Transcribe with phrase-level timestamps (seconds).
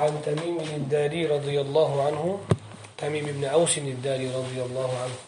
[0.00, 2.40] عن تميم الداري رضي الله عنه
[2.98, 5.18] تميم بن أوس الداري رضي الله عنه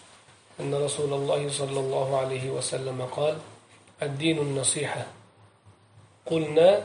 [0.60, 3.36] أن رسول الله صلى الله عليه وسلم قال
[4.02, 5.06] الدين النصيحة.
[6.26, 6.84] قلنا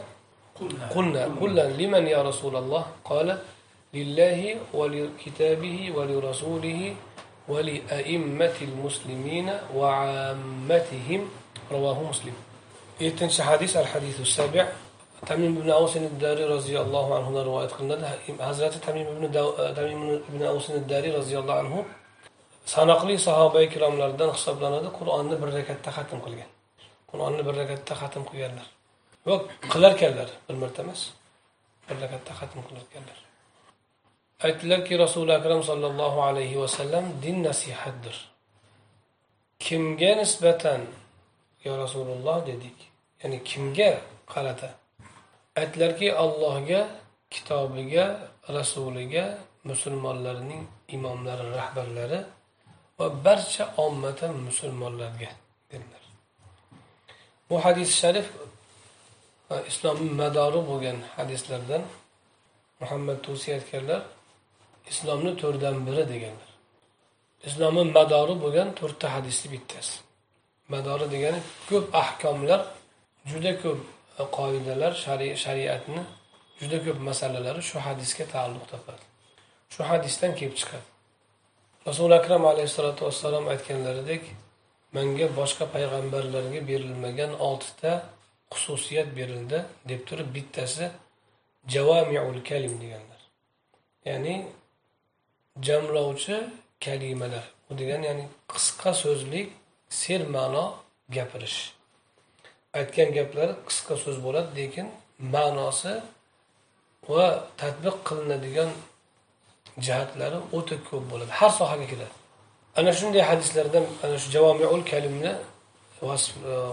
[0.96, 3.40] قلنا قلنا لمن يا رسول الله؟ قال
[3.94, 6.96] لله ولكتابه ولرسوله
[7.47, 11.22] ولأئمة المسلمين وعامتهم.
[11.72, 12.35] رواه مسلم.
[12.99, 14.67] يتنشى حديث؟ الحديث السابع.
[15.26, 18.05] Tamim ibn avsin dariy roziyallohu anhudan rivoyat qilinadi
[18.50, 21.80] hazrati tamim ibn e, tamim ibn avsin dariy roziyallohu anhu
[22.74, 26.50] sanoqli sahoba ikromlardan hisoblanadi qur'onni bir rakatda xatm qilgan.
[27.12, 28.68] Qur'onni bir rakatda xatm qilganlar.
[29.27, 29.36] Va
[29.72, 31.02] qilarkanlar bir marta emas
[31.88, 33.18] bir rakatda xatm qilarkanlar.
[34.46, 38.18] Aytdilarki rasuli akram sollallohu alayhi vasallam din nasihatdir.
[39.66, 40.82] Kimga nisbatan
[41.66, 42.77] yo rasululloh dedik
[43.22, 43.91] ya'ni kimga
[44.34, 44.70] qarata
[45.60, 46.82] aytdilarki allohga
[47.34, 48.06] kitobiga
[48.58, 49.26] rasuliga
[49.70, 50.64] musulmonlarning
[50.96, 52.20] imomlari rahbarlari
[52.99, 55.30] va barcha ommati musulmonlarga
[55.72, 56.04] dedilar
[57.49, 58.27] bu hadis sharif
[59.52, 61.84] e, islomni madori bo'lgan hadislardan
[62.82, 64.02] muhammad tusiy aytganlar
[64.92, 66.52] islomni to'rtdan biri deganlar.
[67.47, 69.95] Islomni madori bo'lgan to'rtta hadisni bittasi.
[70.73, 72.59] Madori degani ko'p ahkomlar
[73.30, 73.80] juda ko'p
[74.37, 74.93] qoidalar
[75.43, 76.01] shariatni
[76.59, 79.05] juda ko'p masalalari shu hadisga taalluq topadi.
[79.73, 80.87] Shu hadisdan kelib chiqadi.
[81.87, 84.23] Rasuli akram alayhissalotu vassalom aytganlaridek
[84.95, 87.91] manga boshqa payg'ambarlarga berilmagan oltita
[88.53, 89.59] xususiyat berildi
[89.89, 90.85] deb turib bittasi
[91.73, 93.21] javamiul kalim deganlar.
[94.09, 94.35] Ya'ni
[95.67, 96.37] jamlovchi
[96.85, 97.45] kalimalar.
[97.69, 99.47] Bu degani ya'ni qisqa so'zlik
[99.89, 100.65] serma'no
[101.15, 101.77] gapirish.
[102.80, 104.88] Aytgan gaplari qisqa so'z bo'ladi lekin
[105.33, 105.94] ma'nosi
[107.11, 107.25] va
[107.61, 108.70] tadbiq qilinadigan
[109.86, 111.31] jihatlari o'ta ko'p bo'ladi.
[111.39, 112.16] Har sohaga kiradi.
[112.80, 115.33] Ana shunday hadislardan ana shu javomiul kalimni
[116.02, 116.05] e,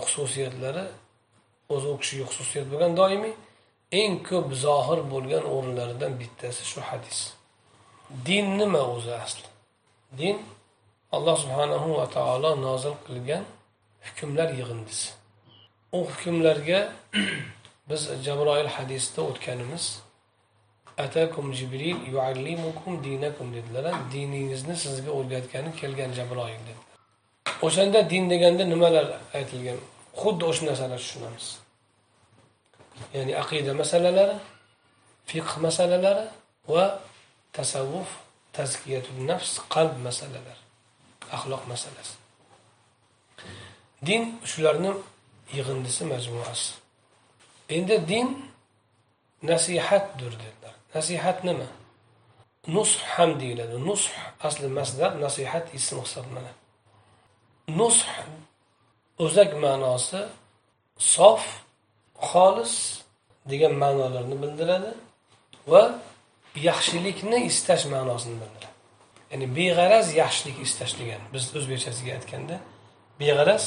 [0.07, 0.85] xususiyatlari
[1.75, 3.35] o'zi u kishiga xususiyat bo'lgan doimiy
[4.01, 7.19] eng ko'p zohir bo'lgan o'rinlaridan bittasi shu hadis.
[8.27, 9.49] Din nima o'zi asli
[10.19, 10.37] din
[11.17, 13.45] alloh subhanahu va taolo nozil qilgan
[14.07, 15.09] hukmlar yig'indisi.
[15.97, 16.81] U hukmlarga
[17.89, 19.85] biz jabroil hadisida o'tganimiz
[21.05, 26.95] atakum jibril yuallimukum dinakum dedilar diningizni sizga o'rgatgani kelgan jabroil dedilar.
[27.67, 29.07] O'shanda din deganda nimalar
[29.39, 29.79] aytilgan?
[30.21, 31.47] Xuddi o'sha narsalarni tushunamiz.
[33.15, 34.37] Ya'ni aqida masalalari
[35.31, 36.27] fiqh masalalari
[36.75, 36.85] va
[37.57, 38.11] tasavvuf
[38.57, 40.63] tazkiyatul nafs qalb masalalari
[41.37, 42.15] axloq masalasi.
[44.07, 44.91] Din shularni
[45.53, 46.75] yig'indisi majmuasi.
[47.77, 48.29] Endi din
[49.43, 50.75] nasihatdir dedilar.
[50.95, 51.69] Nasihat nima?
[52.75, 53.77] Nush ham deyiladi.
[53.89, 54.07] Nush
[54.47, 56.53] asli masdar nasihat ism hisoblanadi.
[57.79, 58.01] Nush
[59.25, 60.21] o'zak ma'nosi
[60.99, 61.43] sof
[62.31, 62.75] xolis
[63.51, 64.91] degan ma'nolarni bildiradi
[65.73, 65.83] va
[66.69, 68.75] yaxshilikni istash ma'nosini bildiradi.
[69.31, 72.57] Ya'ni beg'araz yaxshilik istash degan biz o'zbekchasiga aytganda
[73.21, 73.65] beg'araz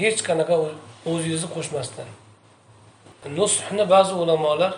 [0.00, 0.54] hech qanaqa
[1.10, 2.08] o'zingizni qo'shmasdan.
[3.38, 4.72] Nushni ba'zi ulamolar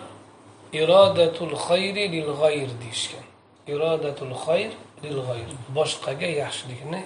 [0.81, 3.25] irodatul xayri lil g'ayr deyishgan.
[3.73, 4.71] Irodatul xayr
[5.03, 5.49] lil g'ayr.
[5.77, 7.01] Boshqaga yaxshilikni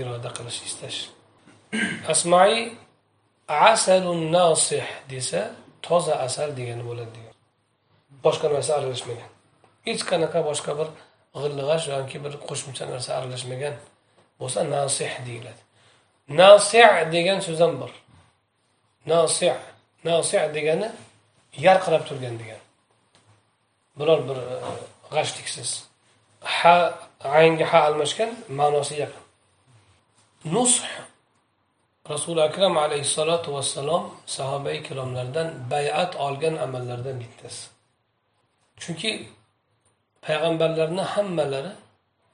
[0.00, 0.98] iroda qilish istash.
[2.12, 2.72] Asmai
[3.48, 5.40] asalun nasih desa
[5.82, 7.34] toza asal degani bo'ladi degan.
[8.24, 9.30] Boshqa narsa aralashmagan.
[9.86, 10.88] Hech qanaqa boshqa bir
[11.40, 13.74] g'illig'ash yoki bir qo'shimcha narsa aralashmagan
[14.40, 15.63] bo'lsa nasih deyiladi.
[16.28, 16.78] Nasi
[17.12, 17.92] degan so'z ham bor.
[19.06, 19.52] Nasi
[20.04, 20.88] nasi degani
[21.66, 22.60] yarqirab turgan degan.
[23.98, 24.56] Biror bir e,
[25.14, 25.70] g'ashliksiz
[26.40, 26.76] ha
[27.38, 29.24] aynga ha almashgan ma'nosi yaqin.
[30.54, 30.76] Nush
[32.10, 37.64] rasuli akram alayhissalotu vassalom sahoba ikromlardan bayat olgan amallardan bittasi.
[38.82, 39.10] Chunki
[40.24, 41.72] payg'ambarlarni hammalari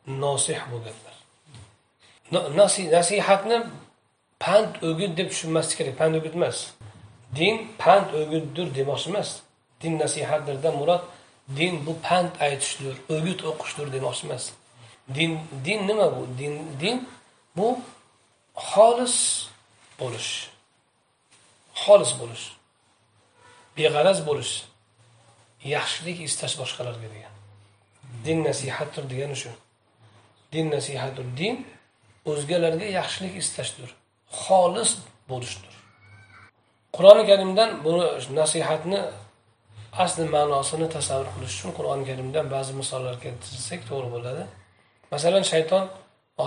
[0.06, 1.17] nosih bo'lganlar.
[2.94, 3.56] Nasihatni
[4.44, 5.94] pand o'git deb tushunmaslik kerak.
[6.00, 6.58] Pand o'git emas.
[7.38, 9.31] Din pand o'gitdir demoqchi emas.
[9.81, 11.02] Din nasihatdirdan murod
[11.58, 14.44] din bu pand aytishdir o'git o'qishdir demoqchi emas.
[15.16, 15.32] Din
[15.64, 16.22] din nima bu?
[16.38, 16.96] Din din
[17.56, 17.69] bu
[18.70, 19.16] xolis
[20.00, 20.32] bo'lish.
[21.82, 22.46] Xolis bo'lish.
[23.76, 24.54] Beg'araz bo'lish.
[25.75, 27.34] Yaxshilik istash boshqalarga degan.
[28.25, 29.50] Din nasihatdir degani shu.
[30.52, 31.26] Din nasihatdir.
[31.40, 31.54] Din
[32.31, 33.90] o'zgalarga yaxshilik istashdir.
[34.44, 34.91] Xolis
[35.31, 35.75] bo'lishdir.
[36.97, 38.06] Qur'oni karimdan buni
[38.41, 39.00] nasihatni
[40.05, 44.43] asli ma'nosini tasavvur qilish uchun qur'oni karimdan ba'zi misollar keltirsak to'g'ri bo'ladi.
[45.12, 45.85] Masalan shayton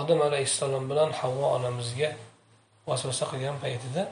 [0.00, 2.10] odam alayhissalom bilan havvo onamizga
[2.88, 4.02] vasvasa qilgan paytida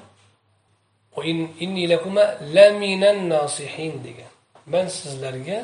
[4.06, 4.30] degan.
[4.72, 5.58] Man sizlarga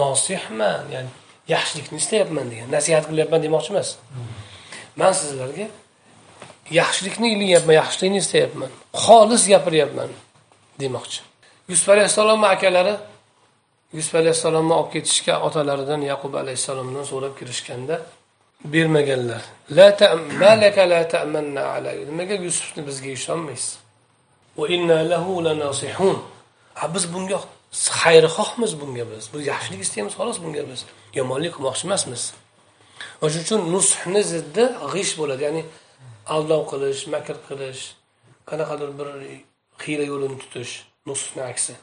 [0.00, 1.10] nosihman ya'ni
[1.54, 2.68] yaxshilikni istayapman degan.
[2.76, 3.88] Nasihat qilyapman demoqchi emas.
[5.00, 5.66] Man sizlarga
[6.70, 8.70] yaxshilikni ilinyapman yaxshilikni istayapman.
[9.04, 10.10] Xolis gapiryapman
[10.80, 11.20] demoqchi.
[11.70, 12.94] Yusuf alayhissalomni akalari
[13.92, 17.96] yusuf alayhissalomni olib ketishga otalaridan yaqub alayhissalomdan so'rab kirishganda
[18.64, 19.42] bermaganlar.
[22.10, 23.78] Nimaga yusufni bizga ishonmaysiz?
[26.94, 27.38] Biz bunga
[28.00, 29.24] xayrixohmiz bunga biz.
[29.34, 30.80] Biz yaxshilik istaymiz xolos bunga biz.
[31.18, 32.22] Yomonlik qilmoqchi emasmiz.
[33.22, 35.42] O'shaning uchun nushni ziddi g'ish bo'ladi.
[35.48, 35.62] Ya'ni
[36.34, 37.82] aldov qilish makr qilish
[38.50, 39.08] qanaqadir bir
[39.84, 40.72] hiyla yo'lini tutish
[41.08, 41.74] nusni aksi.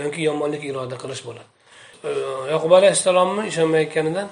[0.00, 1.50] Yoki yomonlik iroda qilish bo'ladi.
[2.54, 4.28] Yaqub alayhissalomni ishonmayotganidan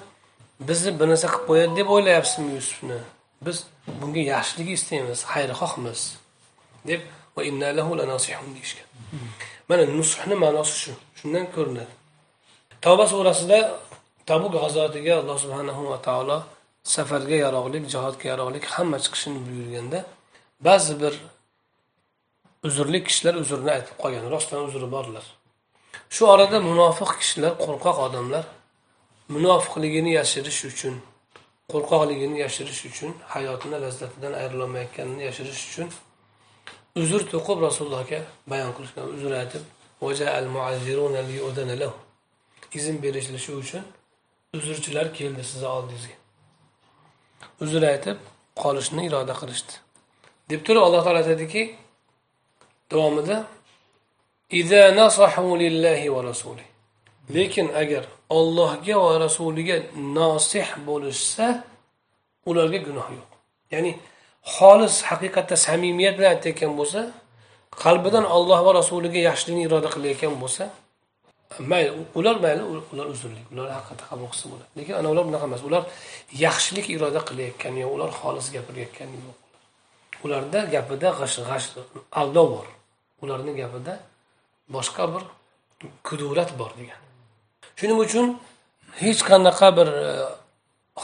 [0.68, 2.98] bizni bir narsa qilib qo'yadi deb o'ylayapsizmi yusufni?
[3.46, 3.56] Biz
[4.00, 6.00] bunga yaxshilik istaymiz xayrixohmiz.
[6.90, 7.00] deb
[8.56, 8.88] deyishgan.
[9.68, 11.94] Mana nushni ma'nosi shu shundan ko'rinadi.
[12.84, 13.58] Tavba surasida
[14.28, 16.38] tabuk g'azotiga alloh subhanahu va taolo
[16.84, 20.04] safarga yaroqlik jihodga yaroqlik hamma chiqishini buyurganda
[20.60, 21.14] ba'zi bir
[22.66, 25.24] uzrli kishilar uzrni aytib qolgan rostdan uzri borlar.
[26.14, 28.44] Shu orada munofiq kishilar qo'rqoq odamlar
[29.34, 30.94] munofiqligini yashirish uchun
[31.72, 35.88] qo'rqoqligini yashirish uchun hayotini lazzatidan ayrilolmayotganini yashirish uchun
[37.02, 38.20] uzr to'qib rasulullohga
[38.52, 39.62] bayon qilishgan uzr aytib
[42.78, 43.82] izn berishlishi uchun
[44.56, 46.21] uzrchilar keldi sizni oldingizga.
[47.62, 48.18] Uzr aytib
[48.62, 49.74] qolishni iroda qilishdi.
[50.50, 51.62] Deb turib alloh taolo aytadiki
[52.90, 53.38] davomida
[57.36, 58.04] lekin agar
[58.38, 59.76] ollohga va rasuliga
[60.18, 61.46] nosih bo'lishsa
[62.50, 63.30] ularga gunoh yo'q.
[63.74, 63.92] Ya'ni
[64.54, 67.00] xolis haqiqatda samimiyat bilan aytayotgan bo'lsa
[67.84, 70.64] qalbidan olloh va rasuliga yaxshilikni iroda qilayotgan bo'lsa
[71.72, 72.62] mayli ular mayli
[72.92, 75.82] ular uzrlik ular haqiqatda qabul qilsa bo'ladi lekin ana ular bunaqa emas ular
[76.44, 79.36] yaxshilik iroda qilayotgani yo'q ular xolis gapirayotgan yo'q.
[80.24, 81.66] Ularda gapida g'ash g'ash
[82.20, 82.66] aldov bor.
[83.22, 83.94] Ularni gapida
[84.74, 85.22] boshqa bir
[86.06, 87.00] kudurat bor degan.
[87.78, 88.26] Shuning uchun
[89.02, 90.08] hech qanaqa bir e,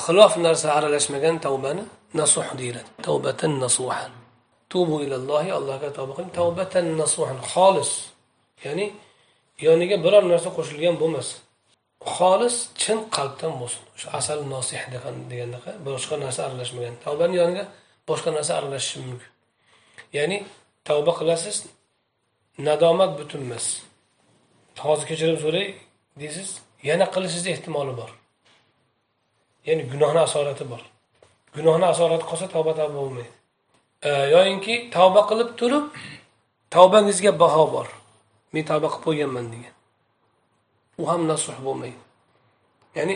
[0.05, 1.85] xilof narsa aralashmagan tavbani
[2.21, 2.91] nasuh deyiladi.
[3.07, 4.13] Tavbatan nasuhan.
[4.71, 6.33] Tubu ilallohi allohga tavba qiling.
[6.41, 7.93] Tavbatan nasuhan xolis.
[8.65, 8.87] Ya'ni
[9.67, 11.39] yoniga biror narsa qo'shilgan bo'lmasin
[12.15, 13.83] xolis chin qalbdan bo'lsin.
[14.01, 14.81] Shu asal nosih
[15.31, 16.95] degandaqa boshqa narsa aralashmagan.
[17.05, 17.65] Tavbani yoniga
[18.09, 19.31] boshqa narsa aralashishi mumkin.
[20.17, 20.37] Ya'ni
[20.89, 21.57] tavba qilasiz
[22.69, 23.67] nadomat butun emas
[24.85, 25.67] hozir kechirim so'ray
[26.21, 26.49] deysiz
[26.89, 28.11] yana qilishingizni ehtimoli bor.
[29.69, 30.83] Ya'ni gunohni asorati bor.
[31.57, 33.33] Gunohni asorati qolsa tavba tavba bo'lmaydi.
[34.35, 35.85] Yoyinki tavba qilib turib
[36.75, 37.89] tavbangizga baho bor.
[38.53, 39.75] Men tavba qilib qo'yganman degan.
[41.01, 42.01] U ham nasuh bo'lmaydi.
[42.99, 43.15] Ya'ni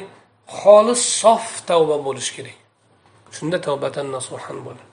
[0.61, 2.59] xolis sof tavba bo'lishi kerak.
[3.37, 4.85] Shunda tavbatan nasuhan bo'ladi.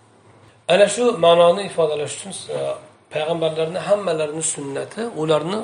[0.74, 2.60] Ana shu ma'noni ifodalash uchun e,
[3.14, 5.60] payg'ambarlarni hammalarini sunnati ularni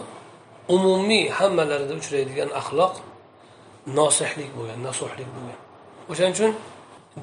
[0.76, 2.94] umumiy hammalarida uchraydigan axloq
[4.00, 5.60] nosihlik bo'lgan nasuhlik bo'lgan.
[6.12, 6.54] O'shaning uchun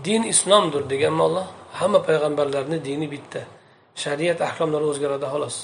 [0.07, 1.47] din islomdir degan olloh
[1.81, 3.41] hamma payg'ambarlarni dini bitta
[4.03, 5.57] shariat ahkomlari o'zgaradi xolos.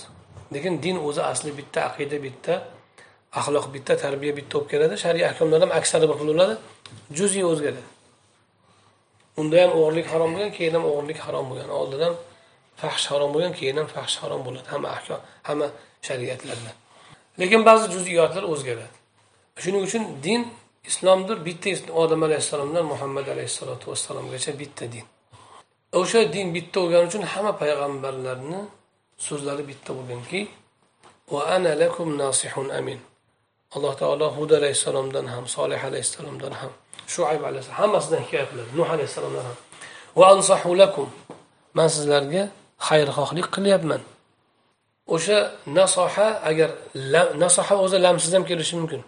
[0.53, 2.55] Lekin din o'zi asli bitta aqida bitta
[3.39, 4.95] axloq bitta tarbiya bitta bo'lib keladi.
[5.05, 6.55] Shariy ahkomlar ham aksari bir xil bo'ladi.
[7.19, 7.83] Juziy o'zgaradi.
[9.41, 11.71] Unda ham o'g'irlik harom bo'lgan keyin ham o'g'irlik harom bo'lgan.
[11.81, 12.15] Oldin ham
[12.81, 14.67] fahsh harom bo'lgan keyin ham fahsh harom bo'ladi.
[14.73, 15.69] Hamma ahkom hamma
[16.09, 16.71] shariatlarda.
[17.41, 18.97] Lekin ba'zi juziyotlar o'zgaradi.
[19.63, 20.41] Shuning uchun din
[20.91, 21.37] islomdir.
[21.49, 21.71] Bitta
[22.03, 25.07] odam alayhissalomdan muhammad alayhissalotu vassalomgacha bitta din.
[26.01, 28.61] O'sha din bitta bo'lgani uchun hamma payg'ambarlarni
[29.27, 30.41] so'zlari bitta bo'lganki
[31.55, 33.01] ana lakum nasihun amin.
[33.77, 36.73] Alloh taolo hud alayhissalomdan ham solih alayhissalomdan ham
[37.15, 39.57] shuayb alayhissalom hammasidan hikoya qiladi nuh alayhissalomdan ham.
[40.17, 41.09] Va ansahu lakum.
[41.79, 42.43] Man sizlarga
[42.89, 44.03] xayrixohlik qilyapman.
[45.15, 45.39] O'sha
[45.79, 46.71] nasoha agar
[47.43, 49.03] nasoha o'zi lamsiz ham kelishi mumkin.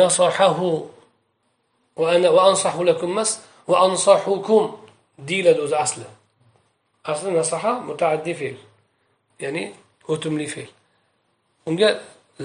[0.00, 0.68] Nasohahu
[2.00, 3.30] va ana va ansahu lakum emas
[3.70, 4.62] va ansahukum
[5.28, 6.06] deyiladi o'zi asli.
[7.10, 8.69] Asli nasoha mutaaddi fe'l.
[9.44, 9.64] Ya'ni
[10.12, 10.70] o'timli fe'l.
[11.68, 11.88] Unga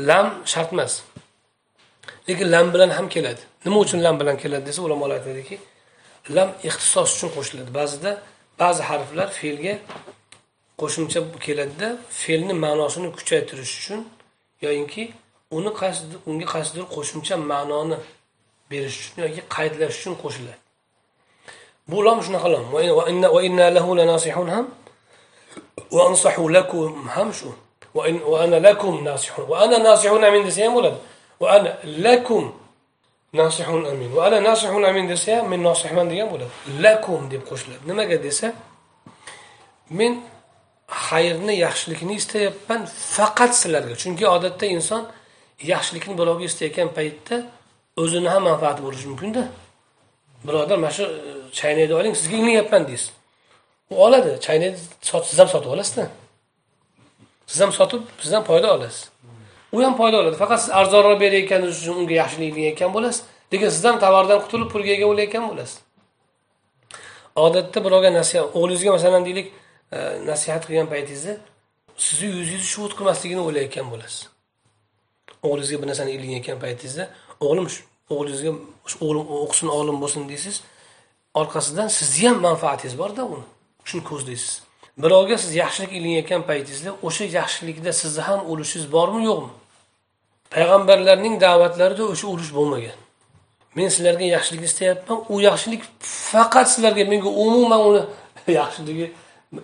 [0.10, 0.94] lam shart emas.
[2.28, 3.42] Lekin lam bilan ham keladi.
[3.66, 5.56] Nima uchun lam bilan keladi desa ulamolar aytadiki
[6.36, 7.70] lam ixtisos uchun qo'shiladi.
[7.80, 8.12] Ba'zida
[8.62, 9.74] ba'zi harflar fe'lga
[10.82, 11.88] qo'shimcha keladida
[12.22, 14.00] fe'lni ma'nosini kuchaytirish uchun
[14.66, 15.04] yoyinki
[15.58, 17.98] uni qaysidir unga qaysidir qo'shimcha ma'noni
[18.72, 20.60] berish uchun yoki qaydlash uchun qo'shiladi.
[21.92, 23.92] Bu lom shunaqa lom va inna lahu
[24.56, 24.66] ham
[25.92, 27.56] va ansahu lakum
[27.96, 31.00] وإن وأنا va ana lakum nasihun va ana nasihun وأنا desa ناصح أمين.
[31.40, 32.52] va ana lakum
[33.34, 35.10] nasihun amin va ana nasihun مولد.
[35.10, 38.54] desa دي men nosihman degan bo'ladi lakum deb qo'shiladi nimaga desa
[39.90, 40.22] men
[40.88, 42.82] xayrni yaxshilikni istayapman
[43.16, 45.04] faqat sizlarga chunki odatda inson
[45.72, 47.36] yaxshilikni birovga istayotgan paytda
[48.02, 49.44] o'zini ham manfaati bo'lishi mumkinda
[50.48, 51.12] birodar mana shu e,
[51.60, 53.10] chaynakni oling sizga ilinayapman deysiz
[53.92, 56.08] u oladi chaynakni siz ham sotib olasizda.
[57.48, 59.10] Siz ham sotib siz ham foyda olasiz.
[59.72, 60.36] U ham foyda oladi.
[60.36, 63.24] Faqat siz arzonroq berayotganingiz uchun unga yaxshilik qilayotgan bo'lasiz.
[63.54, 65.78] Lekin siz ham tovardan qutulib pulga ega bo'layotgan bo'lasiz.
[67.46, 69.48] Odatda birovga nasihat o'g'lingizga masalan deylik
[69.96, 69.98] e,
[70.32, 71.34] nasihat qilgan paytingizda
[72.06, 74.22] sizni yuzingizni shuvut qilmasligini o'ylayotgan bo'lasiz.
[75.48, 77.04] O'g'lingizga bir narsani ilinayotgan paytingizda
[77.46, 77.68] o'g'lim
[78.14, 78.52] o'g'lingizga
[79.06, 80.56] o'g'lim o'qisin olim bo'lsin deysiz.
[81.42, 83.46] Orqasidan sizni ham manfaatingiz borda uni.
[83.90, 84.66] Shuni ko'zlaysiz
[84.98, 89.52] birovga siz yaxshilik ilinayotgan paytingizda o'sha yaxshilikda sizni ham ulushingiz bormi yo'qmi?
[90.54, 92.98] Payg'ambarlarning da'vatlarida o'sha ulush bo'lmagan.
[93.76, 95.82] Men sizlarga yaxshilik istayapman u yaxshilik
[96.32, 98.02] faqat sizlarga menga umuman uni
[98.60, 99.08] yaxshiligi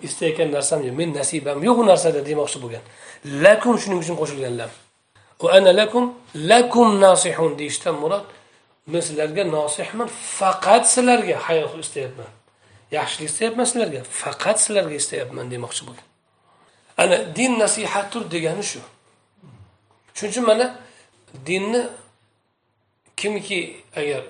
[0.08, 0.96] istayotgan narsam yo'q.
[1.00, 2.84] Men nasibam yo'q u narsada demoqchi bo'lgan.
[3.46, 4.70] Lakum shuning uchun qo'shilganlar.
[5.42, 6.04] Va ana lakum
[6.52, 8.26] lakum nasihun deyishdan murod
[8.92, 10.10] men sizlarga nosihman
[10.40, 12.32] faqat sizlarga xayr istayapman.
[12.98, 16.08] Yaxshilik istayapman sizlarga faqat sizlarga istayapman demoqchi bo'lgan
[17.02, 18.80] ana din nasihatdir degani shu.
[20.14, 20.68] Shuning uchun mana
[21.48, 21.82] dinni
[23.20, 23.62] kimki
[24.00, 24.24] agar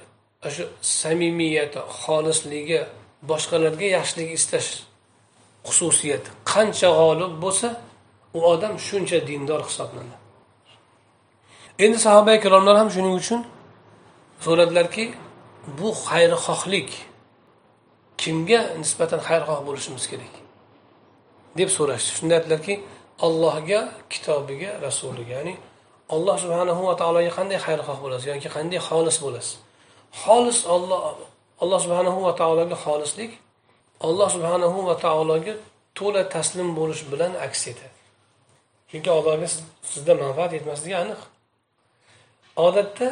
[0.56, 0.64] shu
[1.00, 2.80] samimiyati xolisligi
[3.30, 4.70] boshqalarga yaxshilik istash
[5.68, 7.70] xususiyati qancha g'olib bo'lsa
[8.38, 10.18] u odam shuncha dindor hisoblanadi.
[11.84, 13.42] Endi sahoba ikromlar ham shuning uchun
[14.46, 15.06] so'radilarki
[15.78, 16.90] bu xayrixohlik
[18.22, 20.34] kimga nisbatan xayrixoh bo'lishimiz kerak?
[21.58, 22.10] deb so'rashdi.
[22.18, 22.74] Shunda aytdilarki
[23.28, 23.80] allohga
[24.12, 25.56] kitobiga rasuliga ya'ni
[26.16, 29.54] alloh subhanahu va taologa qanday xayrixoh bo'lasiz yoki qanday xolis bo'lasiz?
[30.24, 31.00] Xolis olloh
[31.64, 33.32] alloh subhanahu va taologa xolislik
[34.08, 35.54] alloh subhanahu va taologa
[35.98, 38.00] to'la taslim bo'lish bilan aks etadi.
[38.90, 39.48] Chunki allohga
[39.92, 41.22] sizda manfaat yetmasligi aniq.
[42.68, 43.08] Odatda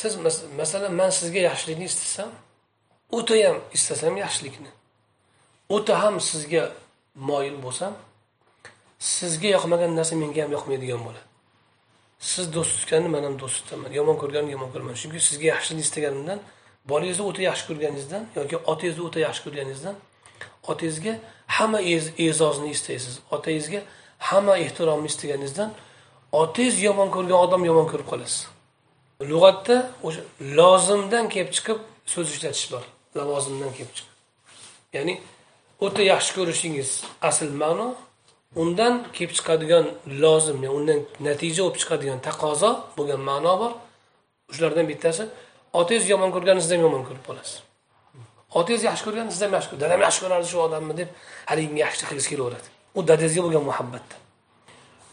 [0.00, 0.12] siz
[0.60, 2.30] masalan man sizga yaxshilikni istasam
[3.18, 4.70] o'ta ham istasam yaxshilikni.
[5.68, 6.62] O'ta ham sizga
[7.14, 7.92] moyil bo'lsam
[8.98, 11.28] sizga yoqmagan narsa menga ham yoqmaydigan bo'ladi.
[12.30, 13.90] Siz do'st tutganni man ham do'st tutaman.
[13.98, 16.38] Yomon ko'rganni yomon ko'raman chunki sizga yaxshilik istaganimdan
[16.90, 19.96] bolangizni o'ta yaxshi ko'rganingizdan yoki otangizni o'ta yaxshi ko'rganingizdan
[20.70, 21.14] otangizga
[21.56, 21.80] hamma
[22.26, 23.14] e'zozni istaysiz.
[23.36, 23.80] Otangizga
[24.18, 25.70] hamma ehtiromni istaganingizdan
[26.42, 28.40] otangiz yomon ko'rgan odam yomon ko'rib qolasiz.
[29.30, 29.76] Lug'atda
[30.06, 30.22] o'sha
[30.58, 31.78] lozimdan kelib chiqib
[32.12, 32.84] so'z ishlatish bor.
[33.18, 34.12] Lavozimdan kelib chiqadi
[34.96, 35.14] ya'ni
[35.84, 36.90] o'ta yaxshi ko'rishingiz
[37.28, 37.88] asl ma'no
[38.62, 39.84] undan kelib chiqadigan
[40.22, 43.72] lozim ya'ni undan natija bo'lib chiqadigan taqozo bo'lgan ma'no bor.
[44.54, 45.24] Shulardan bittasi
[45.80, 47.54] otangiz yomon ko'rganini siz ham yomon ko'rib qolasiz.
[48.58, 51.08] Otangiz yaxshi ko'rganini siz ham yaxshi dadam yaxshi ko'rardi shu odamni deb
[51.50, 52.68] haligi yaxshi qilgisi kelaveradi.
[52.98, 54.14] U dadangizga bo'lgan muhabbatda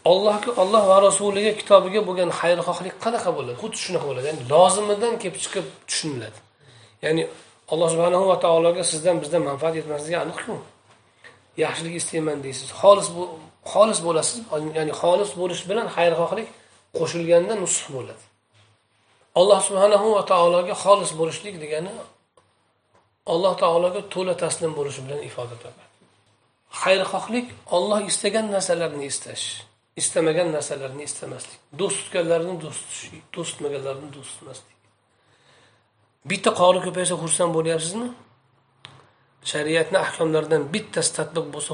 [0.04, 3.56] allohga olloh va rasuliga kitobiga bo'lgan xayrixohlik qanaqa bo'ladi?
[3.62, 4.26] Xuddi shunaqa bo'ladi.
[4.30, 6.38] Ya'ni lozimidan kelib chiqib tushuniladi.
[7.04, 7.22] Ya'ni
[7.72, 10.54] alloh subhanahu va taologa sizdan bizdan manfaat yetmasligi aniqku.
[11.64, 12.68] Yaxshilik istayman deysiz.
[12.80, 13.08] Xolis
[13.72, 14.38] xolis bo'lasiz.
[14.78, 16.48] Ya'ni xolis bo'lish bilan xayrixohlik
[16.98, 18.24] qo'shilganda nusx bo'ladi.
[19.40, 21.92] Alloh subhanahu va taologa xolis bo'lishlik degani
[23.32, 25.90] alloh taologa to'la taslim bo'lish bilan ifoda topadi
[26.82, 27.46] xayrixohlik
[27.76, 29.44] olloh istagan narsalarni istash
[30.00, 34.79] istamagan narsalarni istamaslik do'st tutganlarni do'st tutish do'st tutmaganlarni do'st tutmaslik.
[36.28, 38.08] Bitta qori ko'paysa xursand bo'lyapsizmi?
[39.52, 41.72] Shariatni ahkomlaridan bittasi tadbiq bo'lsa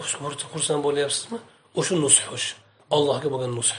[0.52, 1.38] xursand bo'lyapsizmi?
[1.78, 2.54] O'sha nusx o'sha
[2.96, 3.76] allohga bo'lgan nusx.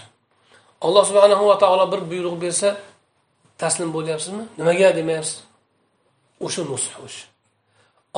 [0.85, 2.69] Alloh subhanahu va taolo bir buyruq bersa
[3.61, 4.43] taslim bo'lyapsizmi?
[4.59, 5.37] Nimaga demayapsiz?
[6.45, 7.25] O'sha nusx o'sha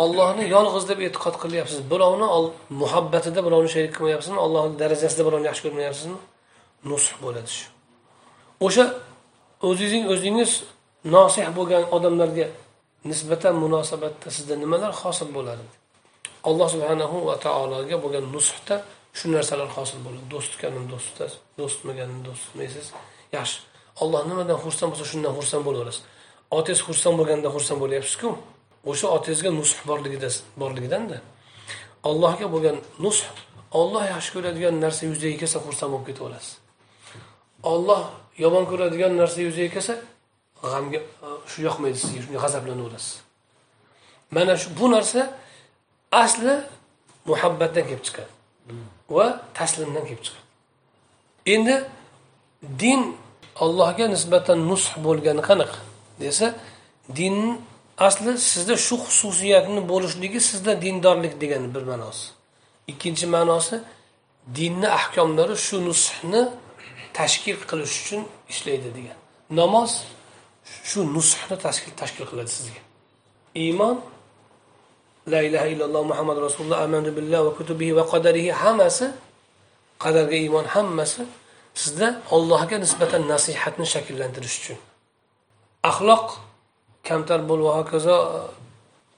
[0.04, 1.80] ollohni yolg'iz deb e'tiqod qilyapsiz.
[1.92, 2.28] Birovni
[2.82, 4.40] muhabbatida birovni sherik qilmayapsizmi?
[4.46, 6.18] Ollohni darajasida birovni yaxshi ko'rmayapsizmi?
[6.92, 7.68] Nusx bo'ladi shu.
[8.66, 8.86] O'sha
[9.68, 10.52] o'zingizning o'zingiz
[11.04, 12.48] nosih bo'lgan odamlarga
[13.06, 15.64] nisbatan munosabatda sizda nimalar hosil bo'ladi?
[16.44, 18.76] Alloh subhanahu va taologa bo'lgan nushda
[19.18, 20.26] shu narsalar hosil bo'ladi.
[20.34, 22.88] Do'st tutganini do'st tutasiz do'st tutmaganini do'st tutmaysiz
[23.38, 23.60] yaxshi.
[24.04, 26.04] Olloh nimadan xursand bo'lsa shundan xursand bo'laverasiz.
[26.58, 28.30] Otangiz xursand bo'lganda xursand bo'lyapsizku.
[28.92, 30.30] O'sha otangizga nush borligida
[30.62, 31.18] borligidanda.
[32.10, 33.22] Allohga bo'lgan nush
[33.80, 36.52] olloh yaxshi ko'radigan narsa yuzaga kelsa xursand bo'lib ketaverasiz.
[37.74, 38.02] Olloh
[38.44, 39.94] yomon ko'radigan narsa yuzaga kelsa
[40.64, 41.06] g'amga e,
[41.52, 43.16] shu yoqmaydi sizga shunga g'azablanaverasiz
[44.32, 45.22] mana shu bu narsa
[46.24, 46.54] asli
[47.26, 48.32] muhabbatdan kelib chiqadi
[49.16, 50.46] va taslimdan kelib chiqadi.
[51.54, 51.76] Endi
[52.82, 53.02] din
[53.64, 55.80] allohga nisbatan nush bo'lgani qanaqa
[56.22, 56.48] desa
[57.20, 57.54] dinni
[58.08, 62.26] asli sizda shu xususiyatni bo'lishligi sizda dindorlik degani bir ma'nosi.
[62.92, 63.76] Ikkinchi ma'nosi
[64.58, 66.42] dinni ahkomlari shu nushni
[67.18, 69.18] tashkil qilish uchun ishlaydi degan.
[69.60, 69.92] Namoz
[70.90, 72.82] shu nushni tashkil tashkil qiladi sizga.
[73.64, 73.98] Iymon
[75.34, 79.08] la ilaha illalloh muhammad rasululloh amanu billah va kutubihi va qadarihi hammasi
[80.04, 81.24] qadarga iymon hammasi
[81.82, 84.80] sizda allohga nisbatan nasihatni shakllantirish uchun.
[85.90, 86.26] Axloq
[87.08, 88.18] kamtar bo'l va hokazo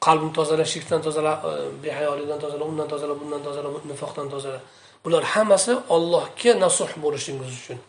[0.06, 1.52] qalbni tozala shirkdan tozala e,
[1.84, 4.60] behayolikdan tozala undan tozala bundan tozala nifoqdan tozala.
[5.04, 7.80] Bular hammasi ollohga nasuh bo'lishingiz uchun.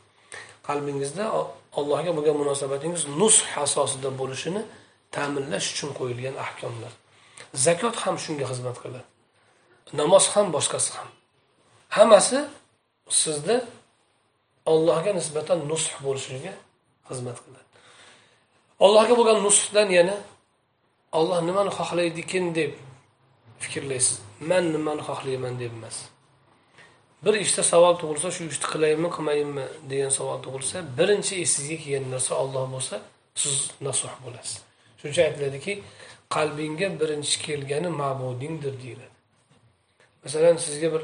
[0.68, 1.24] Qalbingizda
[1.78, 4.62] allohga bo'lgan munosabatingiz nusx asosida bo'lishini
[5.14, 6.92] ta'minlash uchun qo'yilgan ahkomlar.
[7.64, 9.08] Zakot ham shunga xizmat qiladi.
[10.00, 11.08] Namoz ham boshqasi ham.
[11.96, 12.38] Hammasi
[13.22, 13.58] sizni
[14.72, 16.54] allohga nisbatan nusx bo'lishiga
[17.08, 17.68] xizmat qiladi.
[18.84, 20.16] Allohga bo'lgan nusxdan yana
[21.18, 22.72] olloh nimani xohlaydikin deb
[23.62, 24.16] fikrlaysiz?
[24.50, 25.96] Man nimani xohlayman deb emas.
[27.24, 32.32] Bir ishda savol tug'ilsa shu ishni qilaymi qilmaymi degan savol tug'ilsa birinchi esingizga kelgan narsa
[32.42, 32.96] olloh bo'lsa
[33.42, 33.54] siz
[33.86, 34.54] nasuh bo'lasiz.
[34.98, 35.72] Shuning uchun aytiladiki
[36.34, 39.14] qalbingga birinchi kelgani ma'budingdir deyiladi.
[40.24, 41.02] Masalan sizga bir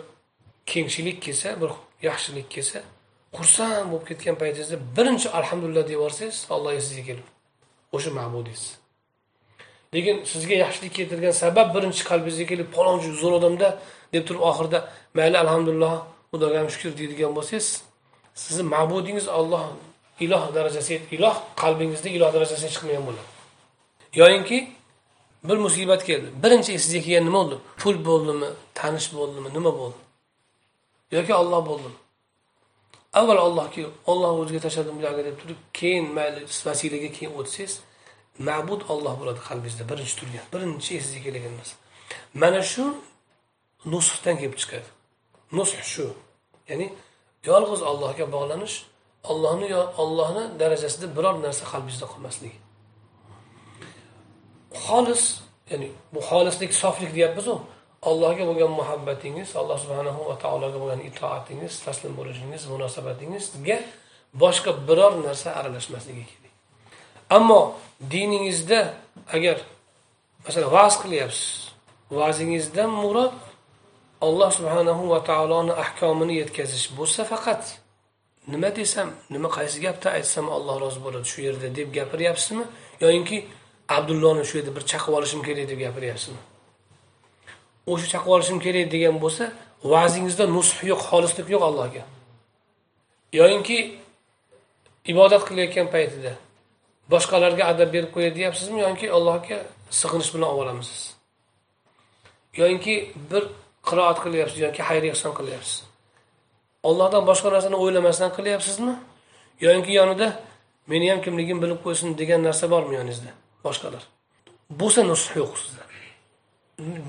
[0.73, 1.71] kengchilik kelsa bir
[2.09, 2.79] yaxshilik kelsa
[3.37, 7.31] xursand bo'lib ketgan paytingizda birinchi alhamdulillah deb yuborsangiz olloh esingizga keladi
[7.97, 8.65] o'sha ma'budingiz.
[9.95, 13.69] Lekin sizga yaxshilik keltirgan sabab birinchi qalbingizga kelib palonchi zo'r odamda
[14.13, 14.79] deb turib oxirida
[15.19, 15.95] mayli alhamdulillah
[16.33, 17.69] xudoga ham shukur deydigan bo'lsangiz
[18.43, 19.63] sizni ma'budingiz olloh
[20.25, 23.31] iloh darajasiga iloh qalbingizda iloh darajasiga chiqmagan bo'ladi.
[24.21, 24.59] Yoyinki
[25.49, 26.29] bir musibat keldi.
[26.43, 27.57] Birinchi esingizga kelgan nima bo'ldi?
[27.81, 28.49] Pul bo'ldimi?
[28.79, 29.49] Tanish bo'ldimi?
[29.57, 29.99] Nima bo'ldi?
[31.17, 31.99] Yoki olloh bo'ldimi
[33.13, 37.75] avval allohga olloh o'ziga tashladim bularga deb turib keyin mayli vasilaga keyin o'tsangiz
[38.49, 41.77] ma'bud olloh bo'ladi qalbingizda birinchi turgan birinchi esingizga kelgan narsa
[42.43, 42.85] mana shu
[43.93, 44.89] nusxdan kelib chiqadi.
[45.59, 46.07] Nusx shu.
[46.69, 46.87] Ya'ni
[47.51, 48.77] yolg'iz allohga bog'lanish
[49.31, 49.69] ollohni
[50.03, 52.59] ollohni darajasida biror narsa qalbingizda qolmasligi.
[54.85, 55.23] Xolis
[55.71, 57.55] ya'ni bu xolislik soflik deyapmizu
[58.09, 63.79] allohga bo'lgan muhabbatingiz alloh subhanahu va taologa bo'lgan itoatingiz taslim bo'lishingiz munosabatingizga
[64.43, 66.55] boshqa biror narsa aralashmasligi kerak.
[67.37, 67.61] Ammo
[68.13, 68.81] diningizda
[69.37, 69.57] agar
[70.45, 71.49] masalan va'z qilyapsiz
[72.19, 73.35] va'zingizdan murod
[74.21, 77.63] alloh subhanahu va taoloni ahkomini yetkazish bo'lsa faqat
[78.53, 82.65] nima desam nima qaysi gapni aytsam alloh rozi bo'ladi shu yerda deb gapiryapsizmi?
[83.05, 83.37] Yoyinki
[83.97, 86.41] abdulloni shu yerda bir chaqib olishim kerak deb gapiryapsizmi?
[87.93, 89.45] O'sha chaqib olishim kerak degan bo'lsa
[89.93, 92.03] va'zingizda nusx yo'q xolislik yo'q allohga.
[93.41, 93.79] Yoyinki
[95.13, 96.33] ibodat qilayotgan paytida
[97.13, 98.79] boshqalarga adab berib qo'yay deyapsizmi?
[98.87, 99.59] Yoki allohga
[100.01, 101.19] sig'inish bilan olib olamisiz
[102.59, 103.45] yoyinki bir
[103.91, 105.77] qiroat qilyapsiz yoki xayr ehson qilyapsiz?
[106.89, 108.95] Ollohdan boshqa narsani o'ylamasdan qilyapsizmi?
[109.67, 110.29] Yoki yonida
[110.91, 113.31] meni ham kimligim bilib qo'ysin degan narsa bormi yoningizda?
[113.67, 114.03] Boshqalar.
[114.81, 115.83] Bo'lsa nusx yo'q sizda.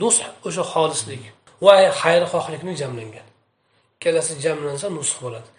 [0.02, 1.24] Nusx o'sha xolislik
[1.66, 3.28] va xayrixohlikni jamlangan.
[3.96, 5.50] Ikkalasi jamlansa nusx bo'ladi.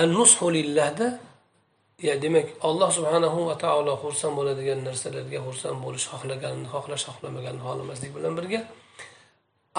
[0.00, 1.08] An nushu lillahda
[2.08, 8.10] ya demak alloh subhanahu va taolo xursand bo'ladigan narsalarga xursand bo'lish xohlaganini xohlash xohlamaganini xohlamaslik
[8.16, 8.60] bilan birga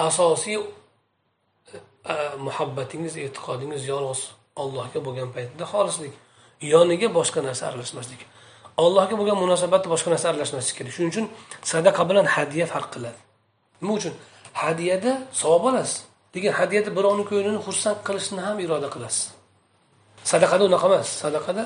[0.06, 0.64] asosiy e,
[2.14, 4.22] e, muhabbatingiz e'tiqodingiz yolg'iz
[4.62, 6.14] allohga bo'lgan paytda xolislik
[6.62, 8.22] yoniga boshqa narsa aralashmaslik.
[8.84, 10.94] Allohga bo'lgan munosabatda boshqa narsa aralashmaslik kerak.
[10.96, 11.26] Shuning uchun
[11.74, 13.20] sadaqa bilan hadya farq qiladi.
[13.82, 14.14] Nima uchun?
[14.62, 15.98] Hadyada savob olasiz.
[16.36, 19.24] Lekin hadyada birovni ko'nglini xursand qilishni ham iroda qilasiz.
[20.32, 21.08] Sadaqada unaqa emas.
[21.24, 21.64] Sadaqada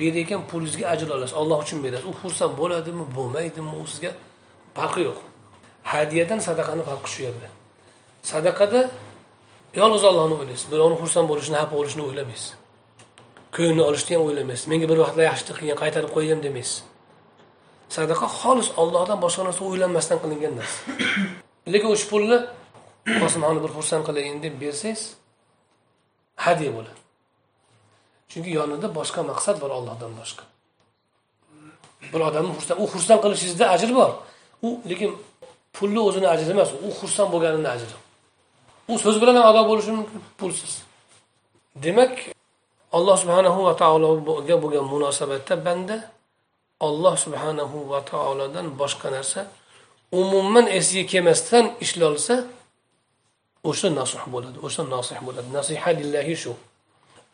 [0.00, 1.34] berayotgan pulingizga ajr olasiz.
[1.40, 2.06] Olloh uchun berasiz.
[2.10, 4.10] U xursand bo'ladimi bo'lmaydimi u sizga
[4.76, 5.18] farqi yo'q.
[5.92, 7.48] Hadyadan sadaqani farqi shu yerda.
[8.30, 8.80] Sadaqada
[9.80, 10.66] yolg'iz ollohni o'ylaysiz.
[10.72, 12.50] Birovni xursand bo'lishini xafa bo'lishini o'ylamaysiz.
[13.54, 14.66] Ko'ngilni olishni ham o'ylamaysiz.
[14.72, 16.76] Menga bir vaqtlar yaxshilik qilgan qaytarib qo'ygan demaysiz.
[17.96, 20.78] Sadaqa xolis ollohdan boshqa narsa o'ylanmasdan qilingan narsa.
[21.72, 22.38] Lekin o'sha pulni
[23.22, 25.02] qosimxonni bir xursand qilayin deb bersangiz
[26.44, 27.00] hadya bo'ladi.
[28.30, 30.44] Chunki yonida boshqa maqsad bor ollohdan boshqa.
[32.12, 34.10] Bir odamni xursand u xursand qilishingizda ajr bor.
[34.66, 35.10] U lekin
[35.76, 38.01] pulni o'zini ajri emas u xursand bo'lganini ajri
[38.88, 40.20] u so'z bilan ham ado bo'lishi mumkin.
[40.38, 40.72] Pulsiz.
[41.84, 42.12] Demak
[42.96, 45.96] alloh subhanahu va taologa bo'lgan munosabatda banda
[46.88, 49.40] alloh subhanahu va taolodan boshqa narsa
[50.20, 52.34] umuman esiga kelmasdan ishlolsa
[53.70, 55.48] o'sha nasih bo'ladi o'sha nosih bo'ladi.
[55.58, 56.52] Nasiha lillahi shu.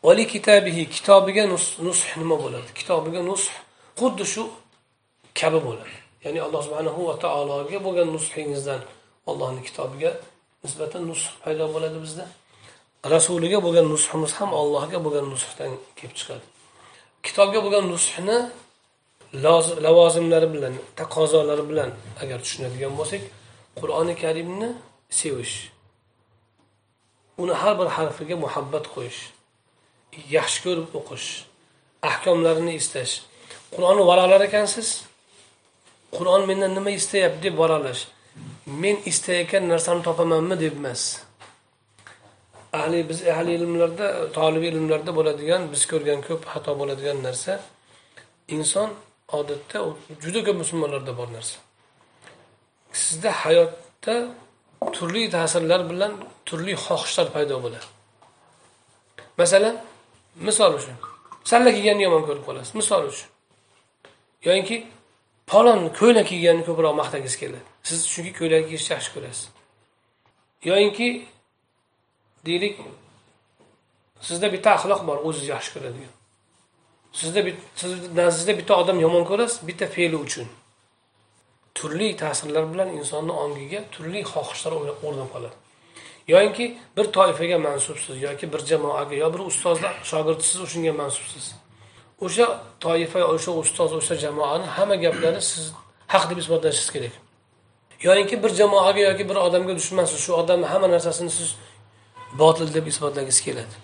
[0.05, 1.43] Vali kitabihi kitobiga
[1.87, 2.69] nush nima bo'ladi?
[2.79, 3.45] Kitobiga nush
[3.99, 4.43] xuddi shu
[5.39, 5.95] kabi bo'ladi.
[6.23, 8.81] Ya'ni alloh subhanahu va taologa bo'lgan nushingizdan
[9.29, 10.11] allohni kitobiga
[10.63, 12.25] nisbatan nusx paydo bo'ladi bizda.
[13.13, 16.45] Rasuliga bo'lgan nusximiz ham allohga bo'lgan nusxdan kelib chiqadi.
[17.25, 18.37] Kitobga bo'lgan nusxni
[19.85, 21.89] lavozimlari bilan taqozolari bilan
[22.21, 23.21] agar tushunadigan bo'lsak
[23.79, 24.69] qur'oni karimni
[25.19, 25.55] sevish
[27.41, 29.19] uni har bir harfiga muhabbat qo'yish
[30.35, 31.27] yaxshi ko'rib o'qish
[32.09, 33.13] ahkomlarini istash.
[33.73, 34.87] Qur'onni varalar ekansiz?
[36.17, 38.01] Qur'on mendan nima istayapti deb varalash.
[38.83, 41.03] Men istayotgan narsani topamanmi deb emas
[42.73, 47.53] ahli biz ahli ilmlarda tolib ilmlarda bo'ladigan biz ko'rgan ko'p xato bo'ladigan narsa.
[48.55, 48.89] Inson
[49.39, 49.77] odatda
[50.23, 51.57] juda ko'p musulmonlarda bor narsa.
[53.01, 54.15] Sizda hayotda
[54.95, 56.11] turli ta'sirlar bilan
[56.47, 57.87] turli xohishlar paydo bo'ladi.
[59.41, 59.75] Masalan
[60.47, 60.95] misol uchun
[61.49, 63.29] salla kiyganni yomon ko'rib qolasiz misol uchun.
[64.47, 64.77] Yoinki
[65.51, 67.68] palon ko'ylak kiyganni ko'proq maqtagingiz keladi.
[67.83, 69.49] Siz chunki ko'ylak kiyishni yaxshi ko'rasiz.
[70.69, 71.09] Yoyinki
[72.45, 72.75] deylik
[74.21, 76.13] sizda bitta axloq bor o'ziz yaxshi ko'radigan.
[77.19, 77.41] Sizda
[78.37, 80.47] sizda bitta odam yomon ko'rasiz bitta fe'li uchun.
[81.77, 84.73] Turli ta'sirlar bilan insonni ongiga turli xohishlar
[85.07, 85.57] o'rnab qoladi.
[86.33, 86.65] Yoyinki
[86.97, 91.45] bir toifaga mansubsiz yoki bir jamoaga yo bir ustozni shogirdisiz o'shanga mansubsiz.
[92.25, 92.45] O'sha
[92.79, 95.73] toifa o'sha ustoz o'sha jamoani hamma gaplari siz
[96.13, 97.13] haq deb isbotlashingiz kerak.
[98.01, 101.55] Yoyinki bir jamoaga yoki bir odamga dushmansiz shu odamni hamma narsasini siz
[102.41, 103.75] botil deb isbotlagingiz keladi.